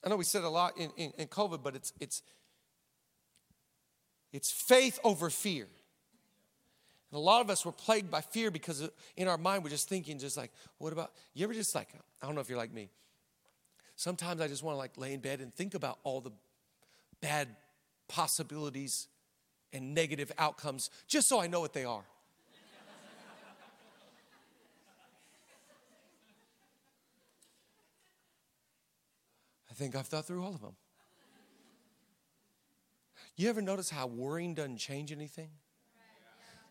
I 0.03 0.09
know 0.09 0.15
we 0.15 0.23
said 0.23 0.43
a 0.43 0.49
lot 0.49 0.77
in, 0.77 0.89
in, 0.95 1.11
in 1.17 1.27
COVID, 1.27 1.61
but 1.63 1.75
it's 1.75 1.91
it's 1.99 2.21
it's 4.31 4.51
faith 4.51 4.99
over 5.03 5.29
fear. 5.29 5.67
And 7.11 7.17
a 7.17 7.21
lot 7.21 7.41
of 7.41 7.49
us 7.49 7.65
were 7.65 7.71
plagued 7.71 8.11
by 8.11 8.21
fear 8.21 8.51
because 8.51 8.87
in 9.15 9.27
our 9.27 9.37
mind 9.37 9.63
we're 9.63 9.69
just 9.69 9.87
thinking, 9.87 10.19
just 10.19 10.37
like, 10.37 10.51
what 10.77 10.91
about 10.93 11.11
you 11.33 11.43
ever 11.45 11.53
just 11.53 11.73
like, 11.73 11.87
I 12.21 12.25
don't 12.25 12.35
know 12.35 12.41
if 12.41 12.49
you're 12.49 12.57
like 12.57 12.73
me. 12.73 12.89
Sometimes 13.95 14.41
I 14.41 14.47
just 14.47 14.61
want 14.61 14.75
to 14.75 14.77
like 14.77 14.97
lay 14.97 15.13
in 15.13 15.21
bed 15.21 15.39
and 15.39 15.53
think 15.53 15.73
about 15.73 15.99
all 16.03 16.21
the 16.21 16.31
bad 17.21 17.47
possibilities 18.07 19.07
and 19.73 19.93
negative 19.93 20.31
outcomes 20.37 20.89
just 21.07 21.27
so 21.27 21.39
I 21.39 21.47
know 21.47 21.59
what 21.59 21.73
they 21.73 21.85
are. 21.85 22.05
I 29.69 29.73
think 29.73 29.95
I've 29.95 30.07
thought 30.07 30.25
through 30.25 30.43
all 30.43 30.55
of 30.55 30.61
them. 30.61 30.75
You 33.35 33.49
ever 33.49 33.61
notice 33.61 33.91
how 33.91 34.07
worrying 34.07 34.55
doesn't 34.55 34.77
change 34.77 35.11
anything? 35.11 35.49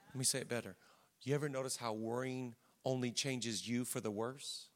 Let 0.08 0.18
me 0.18 0.24
say 0.24 0.40
it 0.40 0.48
better. 0.48 0.76
You 1.22 1.34
ever 1.34 1.48
notice 1.48 1.76
how 1.76 1.92
worrying 1.92 2.54
only 2.84 3.12
changes 3.12 3.68
you 3.68 3.84
for 3.84 4.00
the 4.00 4.10
worse? 4.10 4.66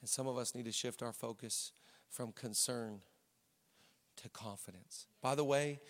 And 0.00 0.08
some 0.08 0.26
of 0.26 0.38
us 0.38 0.54
need 0.54 0.64
to 0.64 0.72
shift 0.72 1.02
our 1.02 1.12
focus 1.12 1.72
from 2.08 2.32
concern 2.32 3.00
to 4.16 4.28
confidence. 4.28 5.06
By 5.22 5.34
the 5.34 5.44
way, 5.44 5.80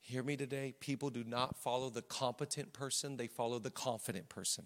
hear 0.00 0.22
me 0.22 0.36
today. 0.36 0.74
People 0.80 1.10
do 1.10 1.24
not 1.24 1.56
follow 1.56 1.90
the 1.90 2.02
competent 2.02 2.72
person, 2.72 3.16
they 3.16 3.26
follow 3.26 3.58
the 3.58 3.70
confident 3.70 4.28
person. 4.28 4.64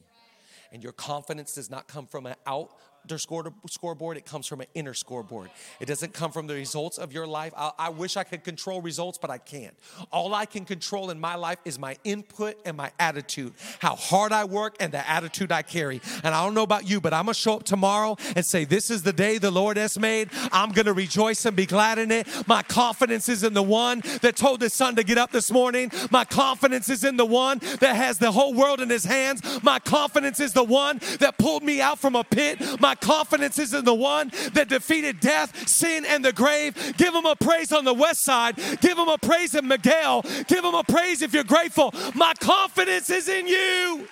And 0.73 0.83
your 0.83 0.93
confidence 0.93 1.55
does 1.55 1.71
not 1.71 1.89
come 1.89 2.07
from 2.07 2.27
an 2.27 2.35
out 2.47 2.77
scoreboard, 3.17 4.17
it 4.17 4.27
comes 4.27 4.47
from 4.47 4.61
an 4.61 4.67
inner 4.75 4.93
scoreboard. 4.93 5.51
It 5.81 5.87
doesn't 5.87 6.13
come 6.13 6.33
from 6.33 6.47
the 6.47 6.55
results 6.55 6.99
of 6.99 7.13
your 7.13 7.27
life. 7.27 7.53
I, 7.57 7.71
I, 7.79 7.89
wish 7.89 8.17
I 8.17 8.25
could 8.25 8.45
control 8.45 8.83
results, 8.83 9.17
but 9.17 9.31
I 9.31 9.39
can't. 9.39 9.75
All 10.13 10.35
I 10.35 10.45
can 10.45 10.65
control 10.65 11.11
in 11.11 11.19
my 11.19 11.37
life 11.37 11.59
is 11.65 11.79
my 11.79 11.97
input 12.05 12.57
and 12.67 12.77
my 12.77 12.91
attitude, 12.99 13.55
how 13.79 13.95
hard 13.95 14.33
I 14.33 14.45
work 14.45 14.77
and 14.81 14.93
the 14.93 15.09
attitude 15.09 15.53
I 15.53 15.63
carry. 15.63 16.01
And 16.25 16.35
I 16.35 16.45
don't 16.45 16.55
know 16.55 16.63
about 16.63 16.89
you, 16.89 17.01
but 17.01 17.15
I'm 17.15 17.25
gonna 17.25 17.35
show 17.35 17.55
up 17.55 17.63
tomorrow 17.63 18.17
and 18.37 18.45
say, 18.45 18.65
This 18.65 18.91
is 18.91 19.03
the 19.03 19.13
day 19.13 19.39
the 19.39 19.51
Lord 19.51 19.77
has 19.77 19.99
made. 19.99 20.31
I'm 20.53 20.73
gonna 20.73 20.93
rejoice 20.93 21.45
and 21.47 21.57
be 21.57 21.67
glad 21.67 21.99
in 21.99 22.11
it. 22.11 22.27
My 22.47 22.63
confidence 22.63 23.29
is 23.29 23.45
in 23.45 23.55
the 23.55 23.63
one 23.63 24.03
that 24.23 24.37
told 24.37 24.61
his 24.61 24.75
son 24.75 24.97
to 24.97 25.05
get 25.05 25.19
up 25.19 25.31
this 25.31 25.51
morning. 25.51 25.91
My 26.11 26.25
confidence 26.25 26.89
is 26.89 27.05
in 27.05 27.17
the 27.17 27.25
one 27.25 27.59
that 27.81 27.97
has 27.97 28.19
the 28.19 28.33
whole 28.33 28.55
world 28.55 28.81
in 28.81 28.91
his 28.91 29.05
hands. 29.05 29.63
My 29.63 29.79
confidence 29.79 30.41
is 30.41 30.53
the 30.53 30.65
one 30.65 31.01
that 31.21 31.39
pulled 31.39 31.63
me 31.63 31.81
out 31.81 31.99
from 31.99 32.17
a 32.17 32.25
pit. 32.25 32.59
My 32.81 32.95
confidence 33.01 33.59
is 33.59 33.75
in 33.75 33.85
the 33.85 33.95
one 33.95 34.31
that 34.53 34.69
defeated 34.69 35.21
death, 35.21 35.69
sin, 35.69 36.05
and 36.05 36.25
the 36.25 36.33
grave. 36.33 36.95
Give 36.97 37.15
him 37.15 37.27
a 37.27 37.37
praise 37.37 37.73
on 37.73 37.85
the 37.85 37.95
west 37.95 38.25
side. 38.25 38.57
Give 38.81 38.99
him 38.99 39.09
a 39.09 39.19
praise 39.19 39.55
in 39.55 39.67
Miguel. 39.69 40.23
Give 40.47 40.65
him 40.65 40.75
a 40.75 40.85
praise 40.85 41.23
if 41.23 41.33
you're 41.33 41.45
grateful. 41.45 41.95
My 42.15 42.35
confidence 42.41 43.11
is 43.11 43.29
in 43.29 43.47
you. 43.47 44.09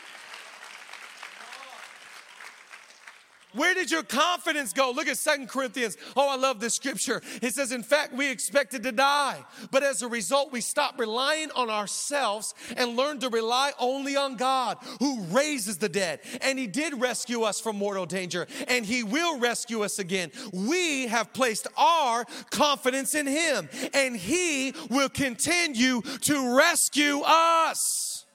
Where 3.57 3.75
did 3.75 3.91
your 3.91 4.03
confidence 4.03 4.73
go? 4.73 4.91
Look 4.91 5.09
at 5.09 5.17
Second 5.17 5.49
Corinthians. 5.49 5.97
Oh, 6.15 6.29
I 6.29 6.37
love 6.37 6.61
this 6.61 6.75
scripture. 6.75 7.23
It 7.43 7.55
says, 7.55 7.73
In 7.73 7.83
fact, 7.83 8.13
we 8.13 8.31
expected 8.31 8.83
to 8.83 8.93
die, 8.93 9.45
but 9.71 9.83
as 9.83 10.03
a 10.03 10.09
result, 10.09 10.53
we 10.53 10.61
stopped 10.61 10.99
relying 10.99 11.51
on 11.53 11.71
ourselves 11.71 12.55
and 12.77 12.97
learned 12.97 13.23
to 13.23 13.31
rely 13.31 13.73
only 13.79 14.15
on 14.17 14.37
God 14.37 14.79
who 15.01 15.23
raises 15.25 15.79
the 15.79 15.89
dead. 15.89 16.21
And 16.43 16.59
He 16.59 16.67
did 16.67 17.01
rescue 17.01 17.43
us 17.43 17.61
from 17.61 17.77
mortal 17.77 18.07
danger, 18.07 18.47
and 18.69 18.85
He 18.85 19.03
will 19.03 19.39
rescue 19.39 19.83
us 19.83 19.99
again. 19.99 20.31
We 20.53 21.07
have 21.07 21.33
placed 21.33 21.67
our 21.77 22.27
confidence 22.51 23.15
in 23.15 23.27
Him, 23.27 23.69
and 23.95 24.17
He 24.17 24.75
will 24.91 25.09
continue 25.09 26.03
to 26.03 26.57
rescue 26.57 27.23
us. 27.25 28.27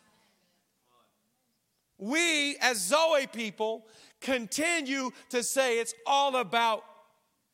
We, 2.01 2.57
as 2.57 2.79
Zoe 2.87 3.27
people, 3.27 3.85
continue 4.21 5.11
to 5.29 5.43
say 5.43 5.79
it's 5.79 5.93
all 6.05 6.37
about 6.37 6.83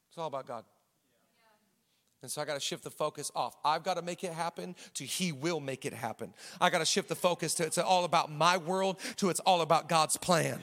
it's 0.10 0.18
all 0.18 0.28
about 0.28 0.48
God. 0.48 0.64
And 2.24 2.32
so 2.32 2.42
I 2.42 2.46
got 2.46 2.56
to 2.56 2.60
shift 2.60 2.84
the 2.84 2.90
focus 2.90 3.32
off. 3.36 3.56
I've 3.64 3.84
got 3.84 3.96
to 3.96 4.02
make 4.02 4.24
it 4.24 4.34
happen 4.34 4.76
to 4.96 5.04
He 5.04 5.32
will 5.32 5.60
make 5.60 5.86
it 5.86 5.94
happen. 5.94 6.34
I 6.60 6.70
got 6.70 6.80
to 6.80 6.86
shift 6.86 7.10
the 7.10 7.16
focus 7.16 7.54
to 7.56 7.66
it's 7.66 7.78
all 7.78 8.06
about 8.06 8.32
my 8.32 8.58
world 8.58 9.00
to 9.18 9.30
it's 9.30 9.40
all 9.42 9.62
about 9.62 9.88
God's 9.88 10.18
plan. 10.18 10.62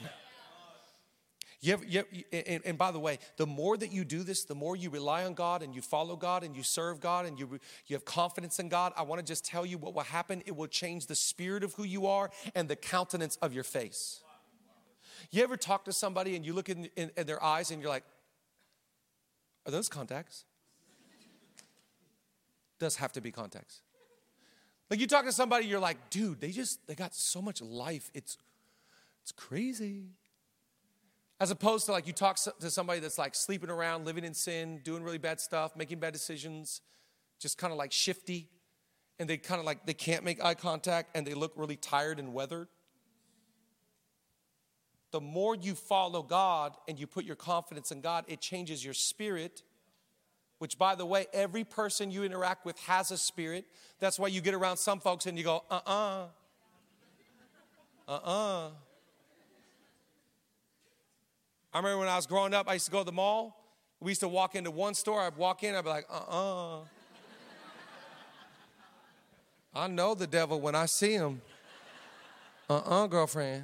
You 1.61 1.81
you 1.87 2.03
and, 2.31 2.61
and, 2.65 2.77
by 2.77 2.91
the 2.91 2.99
way, 2.99 3.17
the 3.37 3.47
more 3.47 3.75
that 3.77 3.91
you 3.91 4.03
do 4.03 4.21
this, 4.21 4.43
the 4.43 4.53
more 4.53 4.75
you 4.75 4.91
rely 4.91 5.23
on 5.23 5.33
God 5.33 5.63
and 5.63 5.73
you 5.73 5.81
follow 5.81 6.15
God 6.15 6.43
and 6.43 6.55
you 6.55 6.61
serve 6.61 6.99
God 6.99 7.25
and 7.25 7.39
you, 7.39 7.59
you 7.87 7.95
have 7.95 8.05
confidence 8.05 8.59
in 8.59 8.69
God. 8.69 8.93
I 8.95 9.01
want 9.01 9.19
to 9.19 9.25
just 9.25 9.45
tell 9.45 9.65
you 9.65 9.79
what 9.79 9.95
will 9.95 10.03
happen. 10.03 10.43
It 10.45 10.55
will 10.55 10.67
change 10.67 11.07
the 11.07 11.15
spirit 11.15 11.63
of 11.63 11.73
who 11.73 11.83
you 11.83 12.05
are 12.05 12.29
and 12.53 12.67
the 12.67 12.75
countenance 12.75 13.37
of 13.37 13.53
your 13.53 13.63
face. 13.63 14.21
You 15.31 15.43
ever 15.43 15.57
talk 15.57 15.85
to 15.85 15.93
somebody 15.93 16.35
and 16.35 16.45
you 16.45 16.53
look 16.53 16.69
in, 16.69 16.89
in, 16.95 17.11
in 17.17 17.27
their 17.27 17.43
eyes 17.43 17.71
and 17.71 17.81
you're 17.81 17.89
like, 17.89 18.03
are 19.65 19.71
those 19.71 19.89
contacts? 19.89 20.45
Does 22.79 22.97
have 22.97 23.13
to 23.13 23.21
be 23.21 23.31
contacts. 23.31 23.81
Like 24.89 24.99
you 24.99 25.07
talk 25.07 25.25
to 25.25 25.31
somebody, 25.31 25.65
you're 25.65 25.79
like, 25.79 26.09
dude, 26.09 26.39
they 26.39 26.51
just 26.51 26.85
they 26.87 26.93
got 26.93 27.15
so 27.15 27.41
much 27.41 27.61
life. 27.61 28.11
It's 28.13 28.37
it's 29.23 29.31
crazy. 29.31 30.09
As 31.39 31.51
opposed 31.51 31.85
to 31.87 31.91
like 31.91 32.05
you 32.05 32.13
talk 32.13 32.37
to 32.59 32.69
somebody 32.69 32.99
that's 32.99 33.17
like 33.17 33.33
sleeping 33.33 33.69
around, 33.69 34.05
living 34.05 34.23
in 34.23 34.33
sin, 34.33 34.81
doing 34.83 35.03
really 35.03 35.17
bad 35.17 35.39
stuff, 35.39 35.75
making 35.75 35.99
bad 35.99 36.13
decisions, 36.13 36.81
just 37.39 37.57
kind 37.57 37.71
of 37.73 37.77
like 37.77 37.91
shifty, 37.91 38.49
and 39.19 39.29
they 39.29 39.37
kind 39.37 39.59
of 39.59 39.65
like 39.65 39.85
they 39.85 39.93
can't 39.93 40.23
make 40.23 40.43
eye 40.43 40.53
contact 40.53 41.15
and 41.15 41.25
they 41.25 41.33
look 41.33 41.53
really 41.55 41.75
tired 41.75 42.19
and 42.19 42.33
weathered 42.33 42.67
the 45.15 45.21
more 45.21 45.55
you 45.55 45.75
follow 45.75 46.21
God 46.21 46.75
and 46.89 46.99
you 46.99 47.07
put 47.07 47.23
your 47.23 47.37
confidence 47.37 47.89
in 47.89 48.01
God, 48.01 48.25
it 48.27 48.41
changes 48.41 48.83
your 48.83 48.93
spirit. 48.93 49.63
Which, 50.57 50.77
by 50.77 50.93
the 50.95 51.05
way, 51.05 51.27
every 51.31 51.63
person 51.63 52.11
you 52.11 52.25
interact 52.25 52.65
with 52.65 52.77
has 52.79 53.11
a 53.11 53.17
spirit. 53.17 53.63
That's 53.99 54.19
why 54.19 54.27
you 54.27 54.41
get 54.41 54.53
around 54.53 54.75
some 54.75 54.99
folks 54.99 55.25
and 55.25 55.37
you 55.37 55.45
go, 55.45 55.63
uh 55.71 55.79
uh-uh. 55.87 56.25
uh, 58.09 58.11
uh 58.11 58.29
uh. 58.29 58.69
I 61.73 61.77
remember 61.77 61.99
when 61.99 62.09
I 62.09 62.17
was 62.17 62.27
growing 62.27 62.53
up, 62.53 62.67
I 62.67 62.73
used 62.73 62.87
to 62.87 62.91
go 62.91 62.99
to 62.99 63.05
the 63.05 63.13
mall. 63.13 63.63
We 64.01 64.11
used 64.11 64.19
to 64.19 64.27
walk 64.27 64.55
into 64.55 64.69
one 64.69 64.95
store, 64.95 65.21
I'd 65.21 65.37
walk 65.37 65.63
in, 65.63 65.75
I'd 65.75 65.85
be 65.85 65.91
like, 65.91 66.07
uh 66.09 66.23
uh-uh. 66.29 66.79
uh. 66.79 66.83
I 69.73 69.87
know 69.87 70.13
the 70.13 70.27
devil 70.27 70.59
when 70.59 70.75
I 70.75 70.87
see 70.87 71.13
him. 71.13 71.41
Uh 72.69 72.73
uh-uh, 72.73 73.03
uh, 73.03 73.07
girlfriend. 73.07 73.63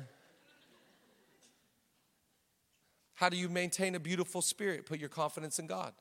How 3.22 3.30
do 3.30 3.38
you 3.38 3.50
maintain 3.50 3.94
a 3.94 4.00
beautiful 4.00 4.42
spirit? 4.42 4.88
Put 4.88 5.00
your 5.00 5.08
confidence 5.08 5.60
in 5.60 5.68
God. 5.68 5.94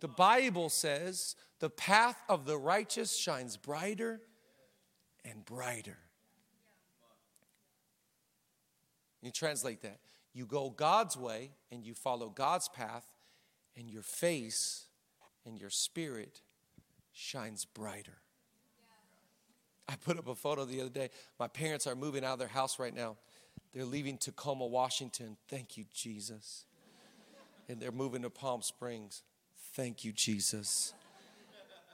The 0.00 0.08
Bible 0.08 0.70
says 0.70 1.36
the 1.60 1.68
path 1.68 2.16
of 2.30 2.46
the 2.46 2.56
righteous 2.56 3.14
shines 3.14 3.58
brighter 3.58 4.22
and 5.22 5.44
brighter. 5.44 5.98
You 9.20 9.30
translate 9.30 9.82
that. 9.82 9.98
You 10.32 10.46
go 10.46 10.70
God's 10.70 11.14
way 11.14 11.50
and 11.70 11.84
you 11.84 11.92
follow 11.92 12.30
God's 12.30 12.70
path, 12.70 13.04
and 13.76 13.90
your 13.90 14.02
face 14.02 14.86
and 15.44 15.60
your 15.60 15.68
spirit 15.68 16.40
shines 17.12 17.66
brighter. 17.66 18.16
I 19.86 19.96
put 19.96 20.18
up 20.18 20.26
a 20.26 20.34
photo 20.34 20.64
the 20.64 20.80
other 20.80 20.88
day. 20.88 21.10
My 21.38 21.48
parents 21.48 21.86
are 21.86 21.94
moving 21.94 22.24
out 22.24 22.32
of 22.32 22.38
their 22.38 22.48
house 22.48 22.78
right 22.78 22.94
now. 22.94 23.16
They're 23.76 23.84
leaving 23.84 24.16
Tacoma, 24.16 24.64
Washington. 24.64 25.36
Thank 25.48 25.76
you, 25.76 25.84
Jesus. 25.92 26.64
And 27.68 27.78
they're 27.78 27.92
moving 27.92 28.22
to 28.22 28.30
Palm 28.30 28.62
Springs. 28.62 29.22
Thank 29.74 30.02
you, 30.02 30.12
Jesus. 30.12 30.94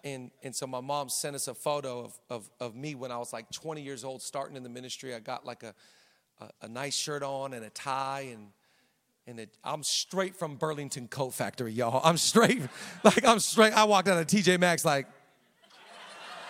and 0.05 0.31
and 0.45 0.55
so 0.55 0.69
my 0.69 0.81
mom 0.81 1.09
sent 1.09 1.35
us 1.35 1.49
a 1.49 1.55
photo 1.55 2.05
of, 2.05 2.21
of, 2.31 2.51
of 2.61 2.77
me 2.77 2.95
when 2.95 3.11
I 3.11 3.19
was 3.19 3.33
like 3.33 3.51
20 3.51 3.83
years 3.83 4.05
old, 4.05 4.23
starting 4.23 4.57
in 4.57 4.63
the 4.63 4.69
ministry. 4.69 5.13
I 5.13 5.19
got 5.19 5.45
like 5.45 5.65
a, 5.65 5.75
a, 6.39 6.51
a 6.63 6.69
nice 6.69 6.95
shirt 6.95 7.25
on 7.25 7.53
and 7.53 7.65
a 7.65 7.71
tie 7.71 8.29
and 8.33 8.51
and 9.27 9.41
it, 9.41 9.51
I'm 9.65 9.83
straight 9.83 10.37
from 10.37 10.55
Burlington 10.55 11.09
Coat 11.09 11.35
Factory, 11.35 11.73
y'all. 11.73 12.01
I'm 12.05 12.17
straight, 12.17 12.63
like 13.03 13.25
I'm 13.25 13.41
straight. 13.41 13.73
I 13.73 13.83
walked 13.85 14.07
out 14.07 14.19
of 14.19 14.29
TJ 14.29 14.61
Maxx 14.61 14.85
like, 14.85 15.09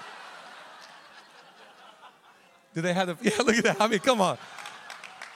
do 2.75 2.83
they 2.83 2.93
have 2.93 3.07
the? 3.07 3.17
Yeah, 3.23 3.43
look 3.43 3.57
at 3.57 3.65
that. 3.65 3.81
I 3.81 3.89
mean, 3.89 4.01
come 4.01 4.21
on. 4.21 4.37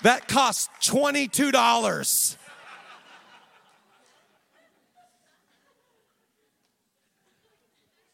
That 0.06 0.28
cost 0.28 0.70
twenty 0.84 1.26
two 1.26 1.50
dollars. 1.50 2.38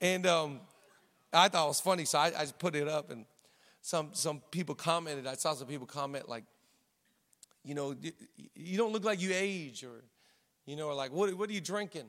And 0.00 0.26
um, 0.26 0.60
I 1.34 1.48
thought 1.48 1.66
it 1.66 1.68
was 1.68 1.80
funny, 1.82 2.06
so 2.06 2.18
I, 2.18 2.28
I 2.28 2.40
just 2.44 2.58
put 2.58 2.76
it 2.76 2.88
up, 2.88 3.10
and 3.10 3.26
some 3.82 4.08
some 4.14 4.40
people 4.50 4.74
commented. 4.74 5.26
I 5.26 5.34
saw 5.34 5.52
some 5.52 5.66
people 5.66 5.86
comment 5.86 6.30
like, 6.30 6.44
you 7.62 7.74
know, 7.74 7.94
you, 8.00 8.12
you 8.54 8.78
don't 8.78 8.94
look 8.94 9.04
like 9.04 9.20
you 9.20 9.32
age, 9.34 9.84
or 9.84 10.02
you 10.64 10.76
know, 10.76 10.86
or 10.86 10.94
like, 10.94 11.12
what 11.12 11.34
what 11.34 11.50
are 11.50 11.52
you 11.52 11.60
drinking? 11.60 12.06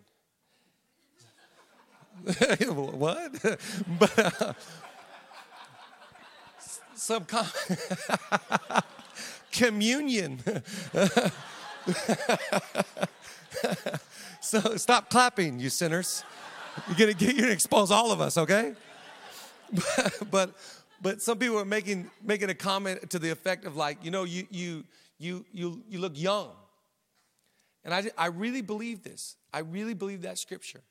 what? 2.69 3.33
but 3.99 4.41
uh, 4.41 4.53
some 6.95 7.25
com- 7.25 7.47
communion. 9.53 10.39
so 14.41 14.75
stop 14.75 15.09
clapping, 15.09 15.59
you 15.59 15.69
sinners. 15.69 16.23
You're 16.87 16.97
gonna 16.97 17.13
get 17.13 17.35
you're 17.35 17.43
gonna 17.43 17.53
expose 17.53 17.91
all 17.91 18.11
of 18.11 18.19
us, 18.19 18.37
okay? 18.37 18.73
But, 19.71 20.13
but 20.31 20.55
but 21.01 21.21
some 21.21 21.37
people 21.37 21.59
are 21.59 21.65
making 21.65 22.09
making 22.23 22.49
a 22.49 22.55
comment 22.55 23.09
to 23.11 23.19
the 23.19 23.29
effect 23.29 23.65
of 23.65 23.77
like, 23.77 24.03
you 24.03 24.11
know, 24.11 24.23
you 24.23 24.47
you 24.49 24.83
you 25.19 25.45
you 25.53 25.83
you 25.87 25.99
look 25.99 26.19
young. 26.19 26.49
And 27.85 27.93
I 27.93 28.09
I 28.17 28.27
really 28.27 28.61
believe 28.61 29.03
this. 29.03 29.37
I 29.53 29.59
really 29.59 29.93
believe 29.93 30.23
that 30.23 30.37
scripture. 30.37 30.81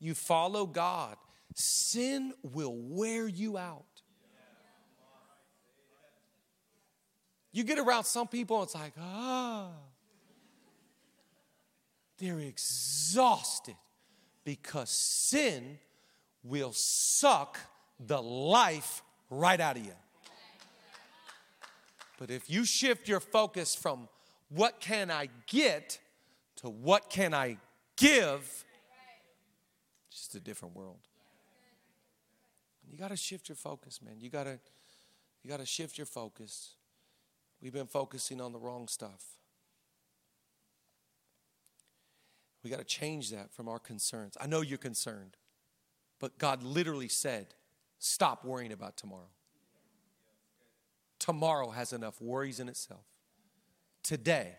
You 0.00 0.14
follow 0.14 0.66
God, 0.66 1.16
sin 1.54 2.32
will 2.42 2.74
wear 2.74 3.28
you 3.28 3.58
out. 3.58 3.84
You 7.52 7.64
get 7.64 7.78
around 7.78 8.04
some 8.04 8.28
people, 8.28 8.62
it's 8.62 8.74
like, 8.74 8.94
ah, 8.98 9.68
they're 12.18 12.40
exhausted 12.40 13.76
because 14.44 14.90
sin 14.90 15.78
will 16.42 16.72
suck 16.72 17.58
the 18.00 18.20
life 18.20 19.02
right 19.30 19.60
out 19.60 19.76
of 19.76 19.84
you. 19.84 19.92
But 22.18 22.30
if 22.30 22.48
you 22.48 22.64
shift 22.64 23.08
your 23.08 23.20
focus 23.20 23.74
from 23.74 24.08
what 24.48 24.80
can 24.80 25.10
I 25.10 25.28
get 25.46 25.98
to 26.56 26.68
what 26.68 27.10
can 27.10 27.34
I 27.34 27.58
give, 27.96 28.64
it's 30.08 30.18
just 30.18 30.34
a 30.36 30.40
different 30.40 30.76
world. 30.76 31.00
You 32.90 32.98
got 32.98 33.08
to 33.08 33.16
shift 33.16 33.48
your 33.48 33.56
focus, 33.56 34.00
man. 34.00 34.16
You 34.20 34.28
got 34.28 34.44
to 34.44 34.58
you 35.42 35.50
got 35.50 35.60
to 35.60 35.66
shift 35.66 35.98
your 35.98 36.06
focus. 36.06 36.76
We've 37.62 37.72
been 37.72 37.86
focusing 37.86 38.40
on 38.40 38.52
the 38.52 38.58
wrong 38.58 38.88
stuff. 38.88 39.24
We 42.64 42.70
got 42.70 42.78
to 42.78 42.84
change 42.84 43.30
that 43.30 43.52
from 43.52 43.68
our 43.68 43.78
concerns. 43.78 44.36
I 44.40 44.46
know 44.46 44.60
you're 44.60 44.78
concerned, 44.78 45.36
but 46.18 46.38
God 46.38 46.62
literally 46.62 47.08
said, 47.08 47.54
stop 47.98 48.44
worrying 48.44 48.72
about 48.72 48.96
tomorrow. 48.96 49.30
Tomorrow 51.18 51.70
has 51.70 51.92
enough 51.92 52.20
worries 52.20 52.58
in 52.58 52.68
itself. 52.68 53.04
Today, 54.02 54.56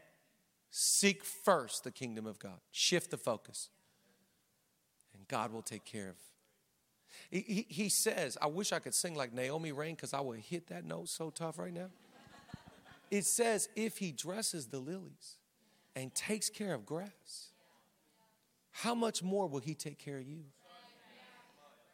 seek 0.71 1.25
first 1.25 1.83
the 1.83 1.91
kingdom 1.91 2.25
of 2.25 2.39
God, 2.39 2.59
shift 2.71 3.11
the 3.11 3.17
focus, 3.17 3.69
and 5.13 5.27
God 5.27 5.51
will 5.51 5.61
take 5.61 5.83
care 5.83 6.09
of. 6.09 6.15
He, 7.29 7.41
he, 7.41 7.65
he 7.67 7.89
says, 7.89 8.37
I 8.41 8.47
wish 8.47 8.71
I 8.71 8.79
could 8.79 8.93
sing 8.93 9.15
like 9.15 9.33
Naomi 9.33 9.73
Raine 9.73 9.95
because 9.95 10.13
I 10.13 10.21
would 10.21 10.39
hit 10.39 10.67
that 10.67 10.85
note 10.85 11.09
so 11.09 11.29
tough 11.29 11.59
right 11.59 11.73
now. 11.73 11.89
It 13.13 13.25
says, 13.25 13.69
if 13.75 13.99
he 13.99 14.11
dresses 14.11 14.65
the 14.65 14.79
lilies 14.79 15.37
and 15.95 16.15
takes 16.15 16.49
care 16.49 16.73
of 16.73 16.83
grass, 16.83 17.51
how 18.71 18.95
much 18.95 19.21
more 19.21 19.45
will 19.45 19.59
He 19.59 19.75
take 19.75 19.99
care 19.99 20.17
of 20.17 20.27
you? 20.27 20.45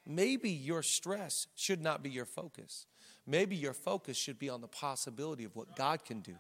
Maybe 0.08 0.50
your 0.50 0.82
stress 0.82 1.48
should 1.58 1.82
not 1.82 2.02
be 2.02 2.10
your 2.10 2.24
focus. 2.26 2.86
Maybe 3.28 3.58
your 3.58 3.74
focus 3.74 4.16
should 4.16 4.40
be 4.40 4.48
on 4.50 4.62
the 4.62 4.70
possibility 4.70 5.44
of 5.44 5.58
what 5.58 5.76
God 5.76 6.06
can 6.06 6.22
do. 6.22 6.36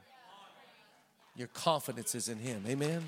Your 1.36 1.50
confidence 1.50 2.16
is 2.16 2.30
in 2.30 2.38
Him. 2.38 2.64
Amen. 2.66 3.04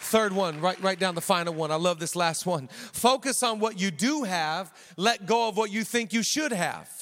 Third 0.00 0.34
one, 0.34 0.60
right, 0.60 0.78
write 0.82 0.98
down 0.98 1.14
the 1.14 1.22
final 1.22 1.54
one. 1.54 1.70
I 1.70 1.76
love 1.76 1.98
this 1.98 2.14
last 2.14 2.44
one. 2.44 2.68
Focus 2.68 3.42
on 3.42 3.58
what 3.58 3.80
you 3.80 3.90
do 3.90 4.24
have, 4.24 4.70
let 4.98 5.24
go 5.24 5.48
of 5.48 5.56
what 5.56 5.72
you 5.72 5.82
think 5.82 6.12
you 6.12 6.22
should 6.22 6.52
have. 6.52 6.99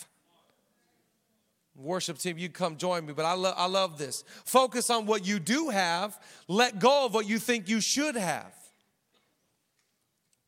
Worship 1.79 2.19
team, 2.19 2.39
you 2.39 2.49
come 2.49 2.77
join 2.77 3.07
me, 3.07 3.13
but 3.13 3.25
I, 3.25 3.35
lo- 3.35 3.55
I 3.57 3.67
love 3.67 3.99
this. 3.99 4.25
Focus 4.45 4.91
on 4.91 5.07
what 5.07 5.25
you 5.25 5.39
do 5.39 5.69
have, 5.69 6.19
let 6.49 6.81
go 6.81 7.07
of 7.07 7.15
what 7.15 7.29
you 7.29 7.39
think 7.39 7.69
you 7.69 7.81
should 7.81 8.17
have. 8.17 8.53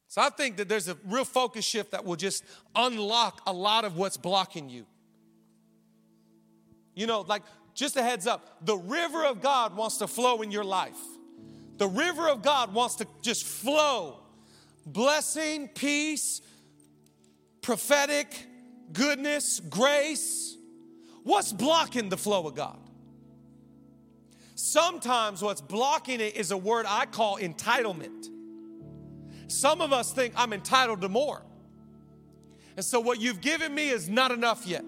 So 0.09 0.21
I 0.21 0.31
think 0.31 0.57
that 0.57 0.69
there's 0.69 0.88
a 0.88 0.97
real 1.07 1.25
focus 1.25 1.64
shift 1.64 1.93
that 1.93 2.05
will 2.05 2.16
just 2.16 2.45
unlock 2.75 3.43
a 3.47 3.53
lot 3.53 3.85
of 3.85 3.97
what's 3.97 4.16
blocking 4.16 4.69
you. 4.69 4.87
You 6.97 7.07
know, 7.07 7.21
like 7.21 7.43
just 7.75 7.97
a 7.97 8.03
heads 8.03 8.27
up, 8.27 8.66
the 8.66 8.77
river 8.77 9.25
of 9.25 9.40
God 9.40 9.77
wants 9.77 9.99
to 9.99 10.09
flow 10.09 10.43
in 10.43 10.51
your 10.51 10.64
life. 10.64 10.99
The 11.77 11.87
river 11.87 12.29
of 12.29 12.43
God 12.43 12.75
wants 12.75 12.97
to 12.97 13.07
just 13.23 13.47
flow. 13.47 14.19
Blessing, 14.85 15.69
peace, 15.69 16.40
prophetic, 17.62 18.27
goodness, 18.93 19.61
grace 19.61 20.57
What's 21.22 21.52
blocking 21.52 22.09
the 22.09 22.16
flow 22.16 22.46
of 22.46 22.54
God? 22.54 22.78
Sometimes 24.54 25.42
what's 25.42 25.61
blocking 25.61 26.20
it 26.20 26.37
is 26.37 26.50
a 26.50 26.56
word 26.56 26.87
I 26.88 27.06
call 27.06 27.38
entitlement. 27.38 28.26
Some 29.48 29.80
of 29.80 29.92
us 29.92 30.12
think 30.12 30.35
I'm 30.37 30.52
entitled 30.52 31.00
to 31.00 31.09
more. 31.09 31.42
And 32.76 32.85
so 32.85 33.00
what 33.00 33.20
you've 33.20 33.40
given 33.40 33.74
me 33.74 33.88
is 33.88 34.09
not 34.09 34.30
enough 34.30 34.66
yet. 34.66 34.85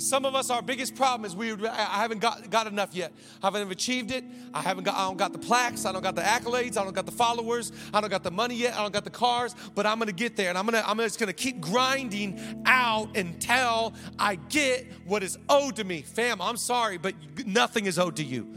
Some 0.00 0.24
of 0.24 0.34
us, 0.34 0.50
our 0.50 0.62
biggest 0.62 0.94
problem 0.94 1.24
is 1.26 1.36
we 1.36 1.52
I 1.52 2.00
haven't 2.00 2.20
got, 2.20 2.48
got 2.50 2.66
enough 2.66 2.94
yet. 2.94 3.12
I 3.42 3.46
haven't 3.46 3.70
achieved 3.70 4.10
it. 4.10 4.24
I 4.54 4.62
haven't 4.62 4.84
got 4.84 4.96
I 4.96 5.06
don't 5.06 5.16
got 5.16 5.32
the 5.32 5.38
plaques, 5.38 5.84
I 5.84 5.92
don't 5.92 6.02
got 6.02 6.16
the 6.16 6.22
accolades, 6.22 6.76
I 6.76 6.84
don't 6.84 6.94
got 6.94 7.06
the 7.06 7.12
followers, 7.12 7.72
I 7.92 8.00
don't 8.00 8.10
got 8.10 8.24
the 8.24 8.30
money 8.30 8.54
yet, 8.54 8.74
I 8.74 8.82
don't 8.82 8.92
got 8.92 9.04
the 9.04 9.10
cars, 9.10 9.54
but 9.74 9.86
I'm 9.86 9.98
gonna 9.98 10.12
get 10.12 10.36
there 10.36 10.48
and 10.48 10.58
I'm 10.58 10.64
gonna 10.64 10.82
I'm 10.86 10.98
just 10.98 11.18
gonna 11.18 11.32
keep 11.32 11.60
grinding 11.60 12.62
out 12.66 13.16
until 13.16 13.94
I 14.18 14.36
get 14.36 14.86
what 15.04 15.22
is 15.22 15.38
owed 15.48 15.76
to 15.76 15.84
me. 15.84 16.02
Fam, 16.02 16.40
I'm 16.40 16.56
sorry, 16.56 16.98
but 16.98 17.14
nothing 17.46 17.86
is 17.86 17.98
owed 17.98 18.16
to 18.16 18.24
you. 18.24 18.48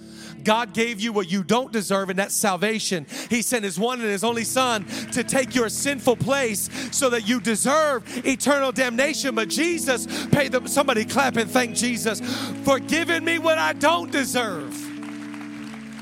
God 0.43 0.73
gave 0.73 0.99
you 0.99 1.13
what 1.13 1.31
you 1.31 1.43
don't 1.43 1.71
deserve, 1.71 2.09
and 2.09 2.19
that's 2.19 2.35
salvation. 2.35 3.05
He 3.29 3.41
sent 3.41 3.63
His 3.63 3.79
one 3.79 3.99
and 3.99 4.09
His 4.09 4.23
only 4.23 4.43
Son 4.43 4.85
to 5.11 5.23
take 5.23 5.55
your 5.55 5.69
sinful 5.69 6.17
place 6.17 6.69
so 6.91 7.09
that 7.09 7.27
you 7.27 7.39
deserve 7.39 8.25
eternal 8.25 8.71
damnation. 8.71 9.35
But 9.35 9.49
Jesus 9.49 10.25
paid 10.27 10.51
them. 10.51 10.67
Somebody 10.67 11.05
clap 11.05 11.37
and 11.37 11.49
thank 11.49 11.75
Jesus 11.75 12.21
for 12.63 12.79
giving 12.79 13.23
me 13.23 13.39
what 13.39 13.57
I 13.57 13.73
don't 13.73 14.11
deserve. 14.11 14.71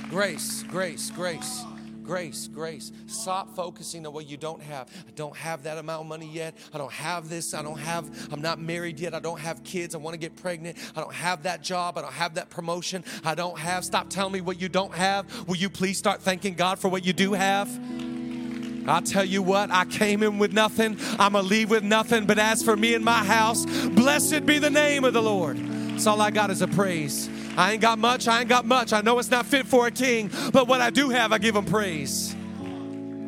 Grace, 0.09 0.63
grace, 0.63 1.09
grace 1.11 1.63
grace, 2.11 2.49
grace. 2.49 2.91
Stop 3.07 3.55
focusing 3.55 4.05
on 4.05 4.11
what 4.11 4.27
you 4.27 4.35
don't 4.35 4.61
have. 4.61 4.89
I 5.07 5.11
don't 5.15 5.33
have 5.33 5.63
that 5.63 5.77
amount 5.77 6.01
of 6.01 6.07
money 6.07 6.27
yet. 6.27 6.53
I 6.73 6.77
don't 6.77 6.91
have 6.91 7.29
this. 7.29 7.53
I 7.53 7.61
don't 7.61 7.79
have, 7.79 8.27
I'm 8.33 8.41
not 8.41 8.59
married 8.59 8.99
yet. 8.99 9.13
I 9.13 9.19
don't 9.19 9.39
have 9.39 9.63
kids. 9.63 9.95
I 9.95 9.97
want 9.97 10.15
to 10.15 10.17
get 10.17 10.35
pregnant. 10.35 10.77
I 10.93 10.99
don't 10.99 11.13
have 11.13 11.43
that 11.43 11.61
job. 11.61 11.97
I 11.97 12.01
don't 12.01 12.11
have 12.11 12.33
that 12.33 12.49
promotion. 12.49 13.05
I 13.23 13.33
don't 13.33 13.57
have. 13.57 13.85
Stop 13.85 14.09
telling 14.09 14.33
me 14.33 14.41
what 14.41 14.59
you 14.59 14.67
don't 14.67 14.93
have. 14.93 15.47
Will 15.47 15.55
you 15.55 15.69
please 15.69 15.97
start 15.97 16.21
thanking 16.21 16.55
God 16.55 16.79
for 16.79 16.89
what 16.89 17.05
you 17.05 17.13
do 17.13 17.31
have? 17.31 17.69
I'll 18.89 19.01
tell 19.01 19.23
you 19.23 19.41
what, 19.41 19.71
I 19.71 19.85
came 19.85 20.21
in 20.21 20.37
with 20.37 20.51
nothing. 20.51 20.97
I'm 21.17 21.31
going 21.31 21.45
to 21.45 21.49
leave 21.49 21.69
with 21.69 21.83
nothing. 21.83 22.25
But 22.25 22.39
as 22.39 22.61
for 22.61 22.75
me 22.75 22.93
and 22.93 23.05
my 23.05 23.23
house, 23.23 23.65
blessed 23.87 24.45
be 24.45 24.59
the 24.59 24.69
name 24.69 25.05
of 25.05 25.13
the 25.13 25.21
Lord. 25.21 25.55
That's 25.55 26.07
all 26.07 26.19
I 26.19 26.31
got 26.31 26.49
is 26.49 26.61
a 26.61 26.67
praise. 26.67 27.29
I 27.57 27.73
ain't 27.73 27.81
got 27.81 27.99
much. 27.99 28.27
I 28.27 28.41
ain't 28.41 28.49
got 28.49 28.65
much. 28.65 28.93
I 28.93 29.01
know 29.01 29.19
it's 29.19 29.29
not 29.29 29.45
fit 29.45 29.67
for 29.67 29.87
a 29.87 29.91
king, 29.91 30.29
but 30.53 30.67
what 30.67 30.81
I 30.81 30.89
do 30.89 31.09
have, 31.09 31.31
I 31.31 31.37
give 31.37 31.55
him 31.55 31.65
praise. 31.65 32.35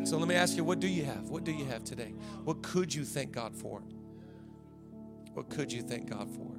So 0.06 0.18
let 0.18 0.28
me 0.28 0.36
ask 0.36 0.56
you, 0.58 0.64
what 0.64 0.80
do 0.80 0.88
you 0.88 1.04
have? 1.06 1.30
What 1.30 1.44
do 1.44 1.52
you 1.52 1.66
have 1.66 1.84
today? 1.84 2.14
What 2.44 2.62
could 2.62 2.94
you 2.94 3.04
thank 3.06 3.32
God 3.32 3.56
for? 3.56 3.82
What 5.34 5.50
could 5.50 5.72
you 5.72 5.82
thank 5.82 6.10
God 6.10 6.30
for? 6.30 6.52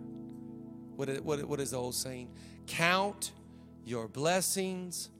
What 0.96 1.08
is, 1.08 1.20
what, 1.20 1.44
what 1.44 1.60
is 1.60 1.70
the 1.70 1.76
old 1.76 1.94
saying? 1.94 2.30
Count 2.66 3.32
your 3.84 4.08
blessings 4.08 5.10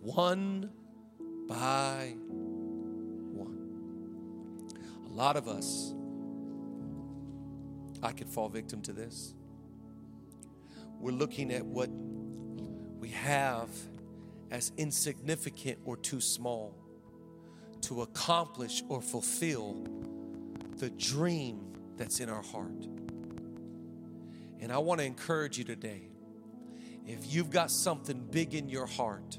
one 0.00 0.70
by 1.46 2.14
one. 3.32 3.60
A 5.06 5.12
lot 5.12 5.36
of 5.36 5.48
us, 5.48 5.94
I 8.02 8.12
could 8.12 8.28
fall 8.28 8.48
victim 8.48 8.82
to 8.82 8.92
this. 8.92 9.35
We're 10.98 11.12
looking 11.12 11.52
at 11.52 11.64
what 11.64 11.90
we 12.98 13.10
have 13.10 13.68
as 14.50 14.72
insignificant 14.76 15.78
or 15.84 15.96
too 15.96 16.20
small 16.20 16.74
to 17.82 18.02
accomplish 18.02 18.82
or 18.88 19.00
fulfill 19.00 19.84
the 20.78 20.90
dream 20.90 21.72
that's 21.96 22.20
in 22.20 22.28
our 22.28 22.42
heart. 22.42 22.86
And 24.60 24.72
I 24.72 24.78
want 24.78 25.00
to 25.00 25.06
encourage 25.06 25.58
you 25.58 25.64
today 25.64 26.08
if 27.06 27.32
you've 27.32 27.50
got 27.50 27.70
something 27.70 28.26
big 28.30 28.54
in 28.54 28.68
your 28.68 28.86
heart, 28.86 29.38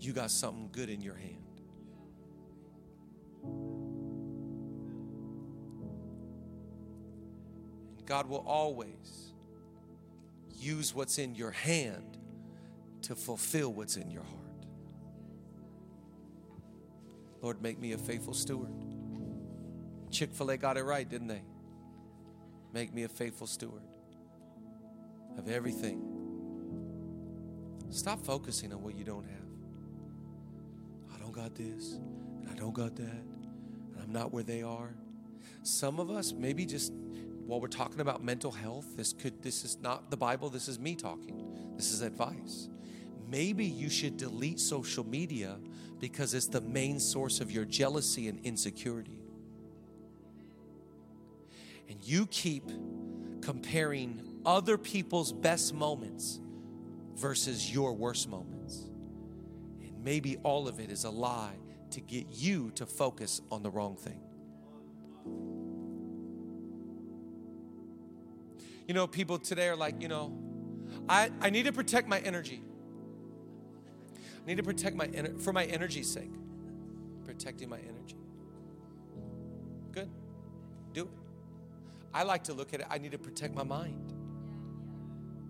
you 0.00 0.12
got 0.12 0.30
something 0.30 0.70
good 0.72 0.88
in 0.88 1.02
your 1.02 1.14
hand. 1.14 1.34
And 7.98 8.06
God 8.06 8.28
will 8.28 8.44
always 8.46 9.25
use 10.58 10.94
what's 10.94 11.18
in 11.18 11.34
your 11.34 11.50
hand 11.50 12.18
to 13.02 13.14
fulfill 13.14 13.72
what's 13.72 13.96
in 13.96 14.10
your 14.10 14.22
heart. 14.22 14.66
Lord, 17.42 17.62
make 17.62 17.78
me 17.78 17.92
a 17.92 17.98
faithful 17.98 18.34
steward. 18.34 18.72
Chick 20.10 20.32
fil 20.32 20.50
A 20.50 20.56
got 20.56 20.76
it 20.76 20.84
right, 20.84 21.08
didn't 21.08 21.28
they? 21.28 21.42
Make 22.72 22.92
me 22.92 23.04
a 23.04 23.08
faithful 23.08 23.46
steward 23.46 23.82
of 25.38 25.48
everything. 25.48 26.02
Stop 27.90 28.24
focusing 28.24 28.72
on 28.72 28.82
what 28.82 28.96
you 28.96 29.04
don't 29.04 29.24
have. 29.24 31.14
I 31.14 31.18
don't 31.18 31.32
got 31.32 31.54
this, 31.54 31.92
and 32.40 32.48
I 32.50 32.54
don't 32.54 32.74
got 32.74 32.96
that, 32.96 33.04
and 33.04 34.02
I'm 34.02 34.12
not 34.12 34.32
where 34.32 34.42
they 34.42 34.62
are. 34.62 34.94
Some 35.62 36.00
of 36.00 36.10
us, 36.10 36.32
maybe 36.32 36.66
just 36.66 36.92
while 37.46 37.60
we're 37.60 37.68
talking 37.68 38.00
about 38.00 38.24
mental 38.24 38.50
health, 38.50 38.96
this 38.96 39.12
could 39.12 39.42
this 39.42 39.64
is 39.64 39.78
not 39.80 40.10
the 40.10 40.16
Bible, 40.16 40.50
this 40.50 40.66
is 40.66 40.78
me 40.78 40.96
talking. 40.96 41.74
This 41.76 41.92
is 41.92 42.02
advice. 42.02 42.68
Maybe 43.28 43.64
you 43.64 43.88
should 43.88 44.16
delete 44.16 44.58
social 44.58 45.04
media 45.04 45.56
because 46.00 46.34
it's 46.34 46.48
the 46.48 46.60
main 46.60 46.98
source 46.98 47.40
of 47.40 47.50
your 47.50 47.64
jealousy 47.64 48.28
and 48.28 48.40
insecurity. 48.44 49.20
And 51.88 52.02
you 52.02 52.26
keep 52.26 52.64
comparing 53.42 54.22
other 54.44 54.76
people's 54.76 55.32
best 55.32 55.72
moments 55.72 56.40
versus 57.14 57.72
your 57.72 57.92
worst 57.92 58.28
moments. 58.28 58.88
And 59.82 60.02
maybe 60.02 60.36
all 60.38 60.66
of 60.66 60.80
it 60.80 60.90
is 60.90 61.04
a 61.04 61.10
lie 61.10 61.56
to 61.92 62.00
get 62.00 62.26
you 62.30 62.72
to 62.72 62.86
focus 62.86 63.40
on 63.50 63.62
the 63.62 63.70
wrong 63.70 63.96
thing. 63.96 64.20
You 68.86 68.94
know, 68.94 69.06
people 69.06 69.38
today 69.38 69.68
are 69.68 69.76
like, 69.76 70.00
you 70.00 70.08
know, 70.08 70.32
I, 71.08 71.30
I 71.40 71.50
need 71.50 71.64
to 71.66 71.72
protect 71.72 72.08
my 72.08 72.20
energy. 72.20 72.62
I 74.16 74.46
need 74.46 74.56
to 74.58 74.62
protect 74.62 74.96
my 74.96 75.06
energy 75.06 75.38
for 75.38 75.52
my 75.52 75.64
energy's 75.64 76.10
sake. 76.10 76.30
Protecting 77.24 77.68
my 77.68 77.78
energy. 77.78 78.16
Good. 79.92 80.08
Do 80.92 81.02
it. 81.02 81.08
I 82.14 82.22
like 82.22 82.44
to 82.44 82.54
look 82.54 82.72
at 82.72 82.80
it, 82.80 82.86
I 82.88 82.98
need 82.98 83.12
to 83.12 83.18
protect 83.18 83.54
my 83.54 83.64
mind. 83.64 84.14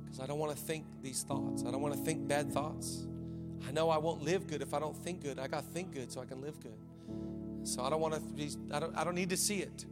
Because 0.04 0.20
I 0.20 0.26
don't 0.26 0.38
want 0.38 0.56
to 0.56 0.62
think 0.62 0.84
these 1.02 1.22
thoughts. 1.22 1.62
I 1.66 1.70
don't 1.70 1.82
want 1.82 1.94
to 1.94 2.00
think 2.00 2.26
bad 2.26 2.52
thoughts. 2.52 3.06
I 3.68 3.72
know 3.72 3.90
I 3.90 3.98
won't 3.98 4.22
live 4.22 4.46
good 4.46 4.62
if 4.62 4.72
I 4.72 4.80
don't 4.80 4.96
think 4.96 5.22
good. 5.22 5.38
I 5.38 5.46
got 5.46 5.60
to 5.60 5.66
think 5.72 5.92
good 5.92 6.10
so 6.10 6.20
I 6.20 6.24
can 6.24 6.40
live 6.40 6.58
good. 6.60 7.66
So 7.68 7.82
I 7.82 7.90
don't 7.90 8.00
want 8.00 8.14
to 8.14 8.20
be, 8.20 8.50
I 8.72 8.80
don't, 8.80 8.96
I 8.96 9.04
don't 9.04 9.14
need 9.14 9.30
to 9.30 9.36
see 9.36 9.58
it. 9.58 9.84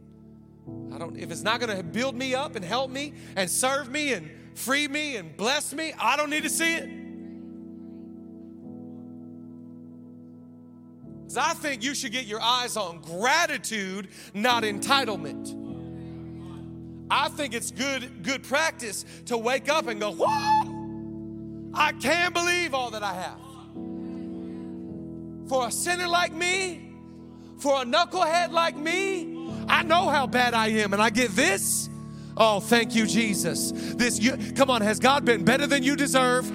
I 0.93 0.97
don't, 0.97 1.17
if 1.17 1.31
it's 1.31 1.43
not 1.43 1.59
going 1.59 1.75
to 1.75 1.83
build 1.83 2.15
me 2.15 2.33
up 2.33 2.55
and 2.55 2.63
help 2.63 2.89
me 2.89 3.13
and 3.35 3.49
serve 3.49 3.89
me 3.89 4.13
and 4.13 4.29
free 4.55 4.87
me 4.87 5.17
and 5.17 5.35
bless 5.35 5.73
me, 5.73 5.93
I 5.99 6.15
don't 6.15 6.29
need 6.29 6.43
to 6.43 6.49
see 6.49 6.75
it. 6.75 6.89
Because 11.21 11.37
I 11.37 11.53
think 11.53 11.83
you 11.83 11.93
should 11.93 12.11
get 12.11 12.25
your 12.25 12.41
eyes 12.41 12.77
on 12.77 13.01
gratitude, 13.01 14.07
not 14.33 14.63
entitlement. 14.63 15.63
I 17.09 17.29
think 17.29 17.53
it's 17.53 17.71
good, 17.71 18.23
good 18.23 18.43
practice 18.43 19.05
to 19.25 19.37
wake 19.37 19.69
up 19.69 19.87
and 19.87 19.99
go, 19.99 20.11
Whoa! 20.11 21.71
I 21.73 21.91
can't 21.91 22.33
believe 22.33 22.73
all 22.73 22.91
that 22.91 23.03
I 23.03 23.13
have. 23.13 23.39
For 25.49 25.67
a 25.67 25.71
sinner 25.71 26.07
like 26.07 26.33
me, 26.33 26.93
for 27.59 27.81
a 27.81 27.85
knucklehead 27.85 28.51
like 28.51 28.77
me, 28.77 29.34
I 29.67 29.83
know 29.83 30.09
how 30.09 30.27
bad 30.27 30.53
I 30.53 30.67
am, 30.67 30.93
and 30.93 31.01
I 31.01 31.09
get 31.09 31.31
this. 31.31 31.89
Oh, 32.37 32.59
thank 32.59 32.95
you, 32.95 33.05
Jesus. 33.05 33.71
This, 33.73 34.19
you, 34.19 34.37
come 34.55 34.69
on, 34.69 34.81
has 34.81 34.99
God 34.99 35.25
been 35.25 35.45
better 35.45 35.67
than 35.67 35.83
you 35.83 35.95
deserve? 35.95 36.51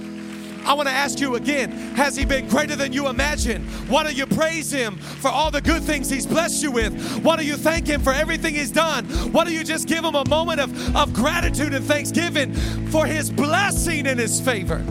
I 0.64 0.74
want 0.74 0.88
to 0.88 0.94
ask 0.94 1.20
you 1.20 1.36
again 1.36 1.70
Has 1.96 2.16
He 2.16 2.24
been 2.24 2.48
greater 2.48 2.76
than 2.76 2.92
you 2.92 3.08
imagine? 3.08 3.64
Why 3.88 4.02
don't 4.02 4.14
you 4.14 4.26
praise 4.26 4.70
Him 4.70 4.96
for 4.98 5.28
all 5.28 5.50
the 5.50 5.60
good 5.60 5.82
things 5.82 6.10
He's 6.10 6.26
blessed 6.26 6.62
you 6.62 6.70
with? 6.70 7.22
Why 7.22 7.36
don't 7.36 7.46
you 7.46 7.56
thank 7.56 7.86
Him 7.86 8.02
for 8.02 8.12
everything 8.12 8.54
He's 8.54 8.70
done? 8.70 9.06
Why 9.32 9.44
don't 9.44 9.54
you 9.54 9.64
just 9.64 9.88
give 9.88 10.04
Him 10.04 10.14
a 10.14 10.28
moment 10.28 10.60
of, 10.60 10.96
of 10.96 11.12
gratitude 11.12 11.74
and 11.74 11.84
thanksgiving 11.84 12.54
for 12.90 13.06
His 13.06 13.30
blessing 13.30 14.06
and 14.06 14.20
His 14.20 14.40
favor? 14.40 14.84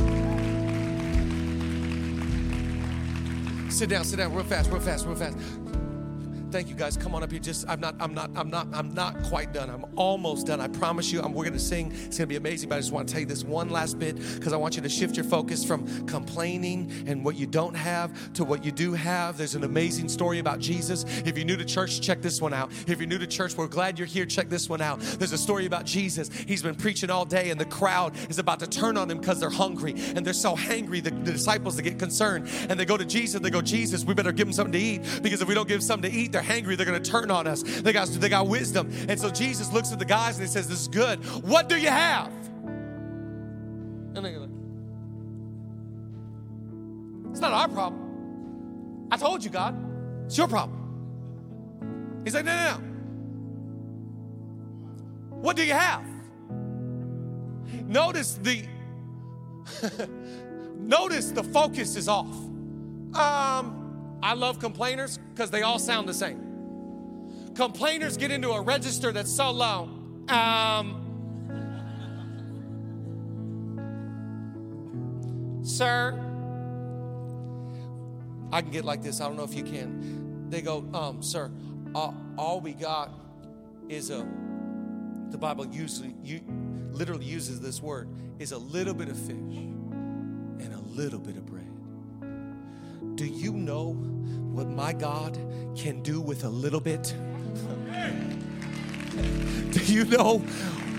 Sit 3.72 3.90
down, 3.90 4.04
sit 4.04 4.18
down, 4.18 4.34
real 4.34 4.44
fast, 4.44 4.72
real 4.72 4.82
fast, 4.82 5.06
real 5.06 5.16
fast. 5.16 5.38
Thank 6.52 6.68
you 6.68 6.74
guys. 6.74 6.98
Come 6.98 7.14
on 7.14 7.22
up 7.22 7.30
here. 7.30 7.40
Just 7.40 7.70
I'm 7.70 7.80
not 7.80 7.96
I'm 8.00 8.16
not 8.16 8.32
I'm 8.36 8.50
not 8.50 8.68
I'm 8.74 8.92
not 8.96 9.22
quite 9.24 9.54
done. 9.54 9.70
I'm 9.70 9.86
almost 9.96 10.48
done. 10.48 10.60
I 10.60 10.68
promise 10.68 11.12
you. 11.12 11.22
I'm, 11.22 11.32
we're 11.32 11.44
gonna 11.46 11.60
sing. 11.60 11.92
It's 11.92 12.18
gonna 12.18 12.26
be 12.26 12.38
amazing. 12.38 12.70
But 12.70 12.76
I 12.76 12.80
just 12.80 12.92
want 12.92 13.08
to 13.08 13.14
tell 13.14 13.22
you 13.22 13.28
this 13.28 13.44
one 13.44 13.70
last 13.70 14.00
bit 14.00 14.18
because 14.36 14.52
I 14.52 14.58
want 14.58 14.76
you 14.76 14.82
to 14.82 14.90
shift 14.90 15.16
your 15.16 15.26
focus 15.26 15.64
from 15.64 16.08
complaining 16.08 16.92
and 17.06 17.24
what 17.24 17.36
you 17.36 17.46
don't 17.46 17.76
have 17.76 18.34
to 18.34 18.44
what 18.44 18.66
you 18.66 18.72
do 18.72 18.94
have. 18.94 19.38
There's 19.38 19.54
an 19.54 19.64
amazing 19.64 20.10
story 20.10 20.40
about 20.40 20.58
Jesus. 20.58 21.06
If 21.24 21.38
you're 21.38 21.46
new 21.46 21.56
to 21.56 21.66
church, 21.66 22.02
check 22.02 22.20
this 22.24 22.42
one 22.42 22.54
out. 22.54 22.72
If 22.88 23.00
you're 23.00 23.08
new 23.08 23.20
to 23.20 23.28
church, 23.28 23.56
we're 23.56 23.68
glad 23.68 24.00
you're 24.00 24.08
here. 24.08 24.26
Check 24.26 24.50
this 24.50 24.68
one 24.68 24.82
out. 24.82 25.02
There's 25.02 25.34
a 25.34 25.38
story 25.38 25.68
about 25.68 25.86
Jesus. 25.86 26.30
He's 26.30 26.64
been 26.64 26.76
preaching 26.76 27.12
all 27.12 27.26
day, 27.26 27.52
and 27.52 27.62
the 27.62 27.66
crowd 27.66 28.16
is 28.28 28.40
about 28.40 28.60
to 28.62 28.68
turn 28.68 28.98
on 28.98 29.12
him 29.12 29.20
because 29.20 29.40
they're 29.40 29.52
hungry 29.52 29.94
and 30.16 30.26
they're 30.26 30.34
so 30.34 30.56
hangry. 30.56 31.04
The, 31.04 31.12
the 31.12 31.32
disciples 31.32 31.76
they 31.76 31.84
get 31.84 32.00
concerned 32.00 32.50
and 32.70 32.80
they 32.80 32.86
go 32.86 32.98
to 32.98 33.06
Jesus. 33.06 33.40
They 33.40 33.52
go, 33.52 33.62
Jesus, 33.62 34.04
we 34.04 34.16
better 34.16 34.32
give 34.32 34.48
them 34.48 34.54
something 34.54 34.74
to 34.74 34.80
eat 34.80 35.22
because 35.22 35.44
if 35.44 35.48
we 35.48 35.54
don't 35.54 35.68
give 35.68 35.80
them 35.80 35.88
something 35.88 36.10
to 36.10 36.18
eat, 36.18 36.39
they're 36.40 36.62
hangry. 36.62 36.78
They're 36.78 36.86
to 36.86 37.00
turn 37.00 37.32
on 37.32 37.48
us. 37.48 37.64
They 37.64 37.94
got, 37.94 38.08
they 38.08 38.30
got 38.30 38.48
wisdom. 38.48 38.92
And 39.08 39.20
so 39.20 39.30
Jesus 39.30 39.72
looks 39.72 39.92
at 39.92 40.00
the 40.00 40.06
guys 40.06 40.38
and 40.38 40.48
he 40.48 40.52
says, 40.52 40.68
This 40.68 40.82
is 40.82 40.88
good. 40.88 41.20
What 41.44 41.70
do 41.70 41.78
you 41.78 41.90
have? 41.90 42.32
And 44.16 44.26
they 44.26 44.32
go, 44.32 44.50
It's 47.32 47.40
not 47.40 47.52
our 47.52 47.68
problem. 47.68 49.08
I 49.12 49.18
told 49.18 49.44
you, 49.44 49.50
God. 49.50 49.76
It's 50.26 50.38
your 50.38 50.48
problem. 50.48 52.22
He's 52.24 52.36
like, 52.36 52.46
No, 52.46 52.56
no, 52.56 52.76
no. 52.76 52.86
What 55.38 55.56
do 55.56 55.64
you 55.64 55.74
have? 55.74 56.04
Notice 57.86 58.40
the 58.42 58.64
notice 60.78 61.32
the 61.32 61.44
focus 61.44 61.96
is 61.96 62.08
off. 62.08 62.28
Um, 63.14 63.79
I 64.22 64.34
love 64.34 64.60
complainers 64.60 65.18
because 65.18 65.52
they 65.52 65.62
all 65.62 65.80
sound 65.80 66.08
the 66.08 66.14
same 66.14 66.50
complainers 67.60 68.16
get 68.16 68.32
into 68.32 68.52
a 68.52 68.62
register 68.62 69.12
that's 69.12 69.36
so 69.36 69.52
low. 69.52 69.90
Um, 70.30 70.96
sir, 75.62 76.14
I 78.54 78.62
can 78.62 78.72
get 78.72 78.86
like 78.86 79.04
this. 79.04 79.20
I 79.20 79.28
don't 79.28 79.36
know 79.36 79.44
if 79.44 79.54
you 79.54 79.64
can. 79.64 80.48
They 80.50 80.62
go, 80.62 80.86
um, 80.94 81.22
sir, 81.22 81.52
all, 81.94 82.16
all 82.38 82.62
we 82.62 82.74
got 82.74 83.12
is 83.90 84.10
a. 84.10 84.26
The 85.30 85.38
Bible 85.38 85.68
usually 85.68 86.16
you 86.24 86.42
literally 86.92 87.26
uses 87.26 87.60
this 87.60 87.82
word 87.82 88.08
is 88.40 88.54
a 88.54 88.58
little 88.58 88.94
bit 88.94 89.10
of 89.10 89.18
fish 89.18 89.36
and 89.36 90.74
a 90.74 90.80
little 90.80 91.20
bit 91.20 91.36
of 91.36 91.46
bread. 91.46 91.69
Do 93.20 93.26
you 93.26 93.52
know 93.52 93.92
what 94.54 94.70
my 94.70 94.94
God 94.94 95.38
can 95.76 96.02
do 96.02 96.22
with 96.22 96.46
a 96.46 96.50
little 96.50 96.80
bit? 96.80 97.14
Do 99.72 99.84
you 99.84 100.06
know 100.06 100.38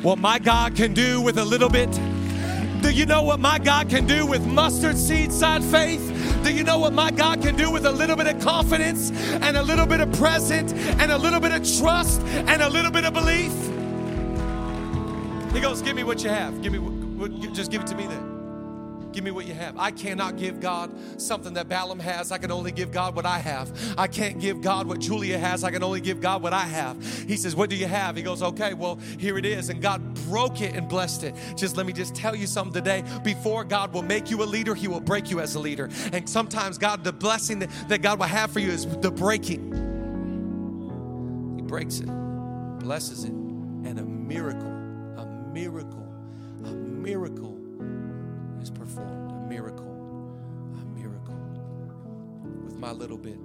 what 0.03 0.19
my 0.19 0.39
God 0.39 0.77
can 0.77 0.93
do 0.93 1.23
with 1.23 1.39
a 1.39 1.45
little 1.47 1.71
bit? 1.71 1.91
Do 2.83 2.93
you 2.93 3.07
know 3.07 3.23
what 3.23 3.41
my 3.41 3.59
God 3.59 3.89
can 3.89 4.07
do 4.07 4.27
with 4.27 4.47
mustard 4.47 4.99
seed 4.99 5.33
side 5.33 5.65
faith? 5.65 6.13
Do 6.45 6.53
you 6.53 6.63
know 6.63 6.79
what 6.79 6.93
my 6.93 7.11
God 7.11 7.41
can 7.41 7.57
do 7.57 7.71
with 7.71 7.87
a 7.87 7.91
little 7.91 8.17
bit 8.17 8.27
of 8.27 8.39
confidence 8.43 9.13
and 9.41 9.57
a 9.57 9.63
little 9.63 9.87
bit 9.87 10.01
of 10.01 10.13
present 10.13 10.75
and 10.75 11.11
a 11.11 11.17
little 11.17 11.41
bit 11.41 11.53
of 11.53 11.79
trust 11.79 12.21
and 12.21 12.61
a 12.61 12.69
little 12.69 12.91
bit 12.91 13.07
of 13.07 13.15
belief? 13.15 13.55
He 15.55 15.61
goes, 15.63 15.81
Give 15.81 15.97
me 15.97 16.05
what 16.05 16.23
you 16.23 16.29
have. 16.29 16.61
Give 16.61 16.71
me, 16.71 16.81
what, 16.81 17.55
just 17.55 17.71
give 17.71 17.81
it 17.81 17.87
to 17.87 17.95
me 17.95 18.07
then. 18.07 18.30
Give 19.13 19.25
me 19.25 19.31
what 19.31 19.47
you 19.47 19.55
have. 19.55 19.77
I 19.77 19.91
cannot 19.91 20.37
give 20.37 20.61
God 20.61 20.93
something 21.21 21.55
that 21.55 21.69
Balaam 21.69 21.99
has. 21.99 22.31
I 22.31 22.39
can 22.39 22.53
only 22.53 22.71
give 22.71 22.93
God 22.93 23.17
what 23.17 23.27
I 23.27 23.39
have. 23.39 23.71
I 23.99 24.07
can't 24.07 24.39
give 24.39 24.61
God 24.61 24.87
what 24.87 25.01
Julia 25.01 25.37
has. 25.37 25.65
I 25.65 25.71
can 25.71 25.83
only 25.83 26.01
give 26.01 26.21
God 26.21 26.43
what 26.43 26.53
I 26.53 26.65
have. 26.65 27.03
He 27.27 27.37
says, 27.37 27.57
What 27.57 27.71
do 27.71 27.77
you 27.77 27.87
have? 27.87 28.17
He 28.17 28.23
goes, 28.23 28.43
Okay, 28.43 28.75
well, 28.75 28.97
here 29.19 29.37
it 29.37 29.45
is. 29.45 29.69
And 29.69 29.83
God 29.83 30.15
broke 30.29 30.61
it 30.61 30.75
and 30.75 30.89
blessed 30.89 31.25
it. 31.25 31.35
Just 31.57 31.77
let 31.77 31.87
me 31.87 31.93
just 31.93 32.15
tell 32.15 32.37
you 32.37 32.47
something 32.47 32.73
today. 32.73 33.03
Before 33.25 33.65
God 33.65 33.93
will 33.93 34.03
make 34.03 34.31
you 34.31 34.43
a 34.43 34.45
leader, 34.45 34.75
He 34.75 34.87
will 34.87 35.01
break 35.01 35.31
you 35.31 35.41
as 35.41 35.57
a 35.57 35.61
leader. 35.61 35.89
And 36.13 36.29
sometimes, 36.29 36.79
God, 36.79 37.03
the 37.03 37.13
blessing 37.13 37.59
that, 37.61 38.01
God 38.03 38.19
will 38.19 38.27
have 38.27 38.51
for 38.51 38.61
you 38.61 38.71
is 38.71 38.87
the 38.87 39.11
breaking. 39.11 39.73
He 41.57 41.63
breaks 41.63 41.99
it, 41.99 42.07
blesses 42.79 43.25
it, 43.25 43.33
and 43.33 43.99
a 43.99 44.05
miracle, 44.05 44.69
a 45.19 45.27
miracle, 45.53 46.09
a 46.65 46.71
miracle 46.71 47.60
my 52.81 52.93
little 52.93 53.19
bit, 53.19 53.37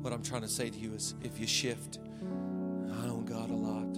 what 0.00 0.14
I'm 0.14 0.22
trying 0.22 0.42
to 0.42 0.48
say 0.48 0.70
to 0.70 0.78
you 0.78 0.94
is 0.94 1.14
if 1.22 1.38
you 1.38 1.46
shift, 1.46 1.98
I 2.22 3.06
know 3.06 3.22
God 3.24 3.50
a 3.50 3.54
lot. 3.54 3.94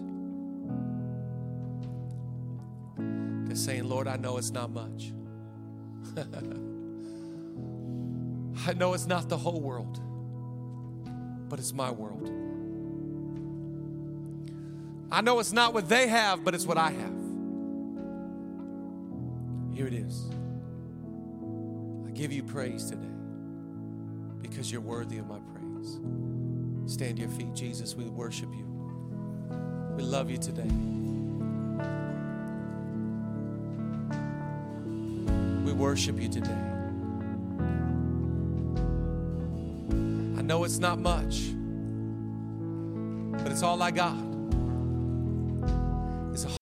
They're 3.47 3.55
saying, 3.55 3.89
Lord, 3.89 4.09
I 4.09 4.17
know 4.17 4.37
it's 4.37 4.51
not 4.51 4.71
much. 4.71 5.13
I 8.67 8.73
know 8.75 8.95
it's 8.95 9.07
not 9.07 9.29
the 9.29 9.39
whole 9.39 9.61
world, 9.61 10.01
but 11.49 11.61
it's 11.61 11.73
my 11.73 11.93
world. 11.93 12.29
I 15.13 15.21
know 15.21 15.39
it's 15.39 15.53
not 15.53 15.73
what 15.73 15.89
they 15.89 16.09
have, 16.09 16.43
but 16.45 16.53
it's 16.55 16.67
what 16.67 16.79
I 16.79 16.91
have. 16.91 17.15
Here 19.73 19.87
it 19.87 19.95
is. 19.95 20.29
I 22.07 22.11
give 22.11 22.33
you 22.33 22.43
praise 22.43 22.91
today 22.91 23.20
because 24.43 24.70
you're 24.70 24.80
worthy 24.80 25.18
of 25.18 25.26
my 25.26 25.38
praise. 25.38 26.01
Stand 26.93 27.16
to 27.16 27.22
your 27.22 27.30
feet, 27.30 27.55
Jesus. 27.55 27.95
We 27.95 28.05
worship 28.05 28.51
you. 28.53 28.66
We 29.97 30.03
love 30.03 30.30
you 30.30 30.38
today. 30.38 30.68
We 35.64 35.72
worship 35.72 36.20
you 36.20 36.28
today. 36.28 36.51
I 40.38 40.43
know 40.43 40.64
it's 40.64 40.78
not 40.78 40.99
much, 40.99 41.51
but 43.43 43.53
it's 43.53 43.62
all 43.62 43.82
I 43.82 43.91
got. 43.91 44.30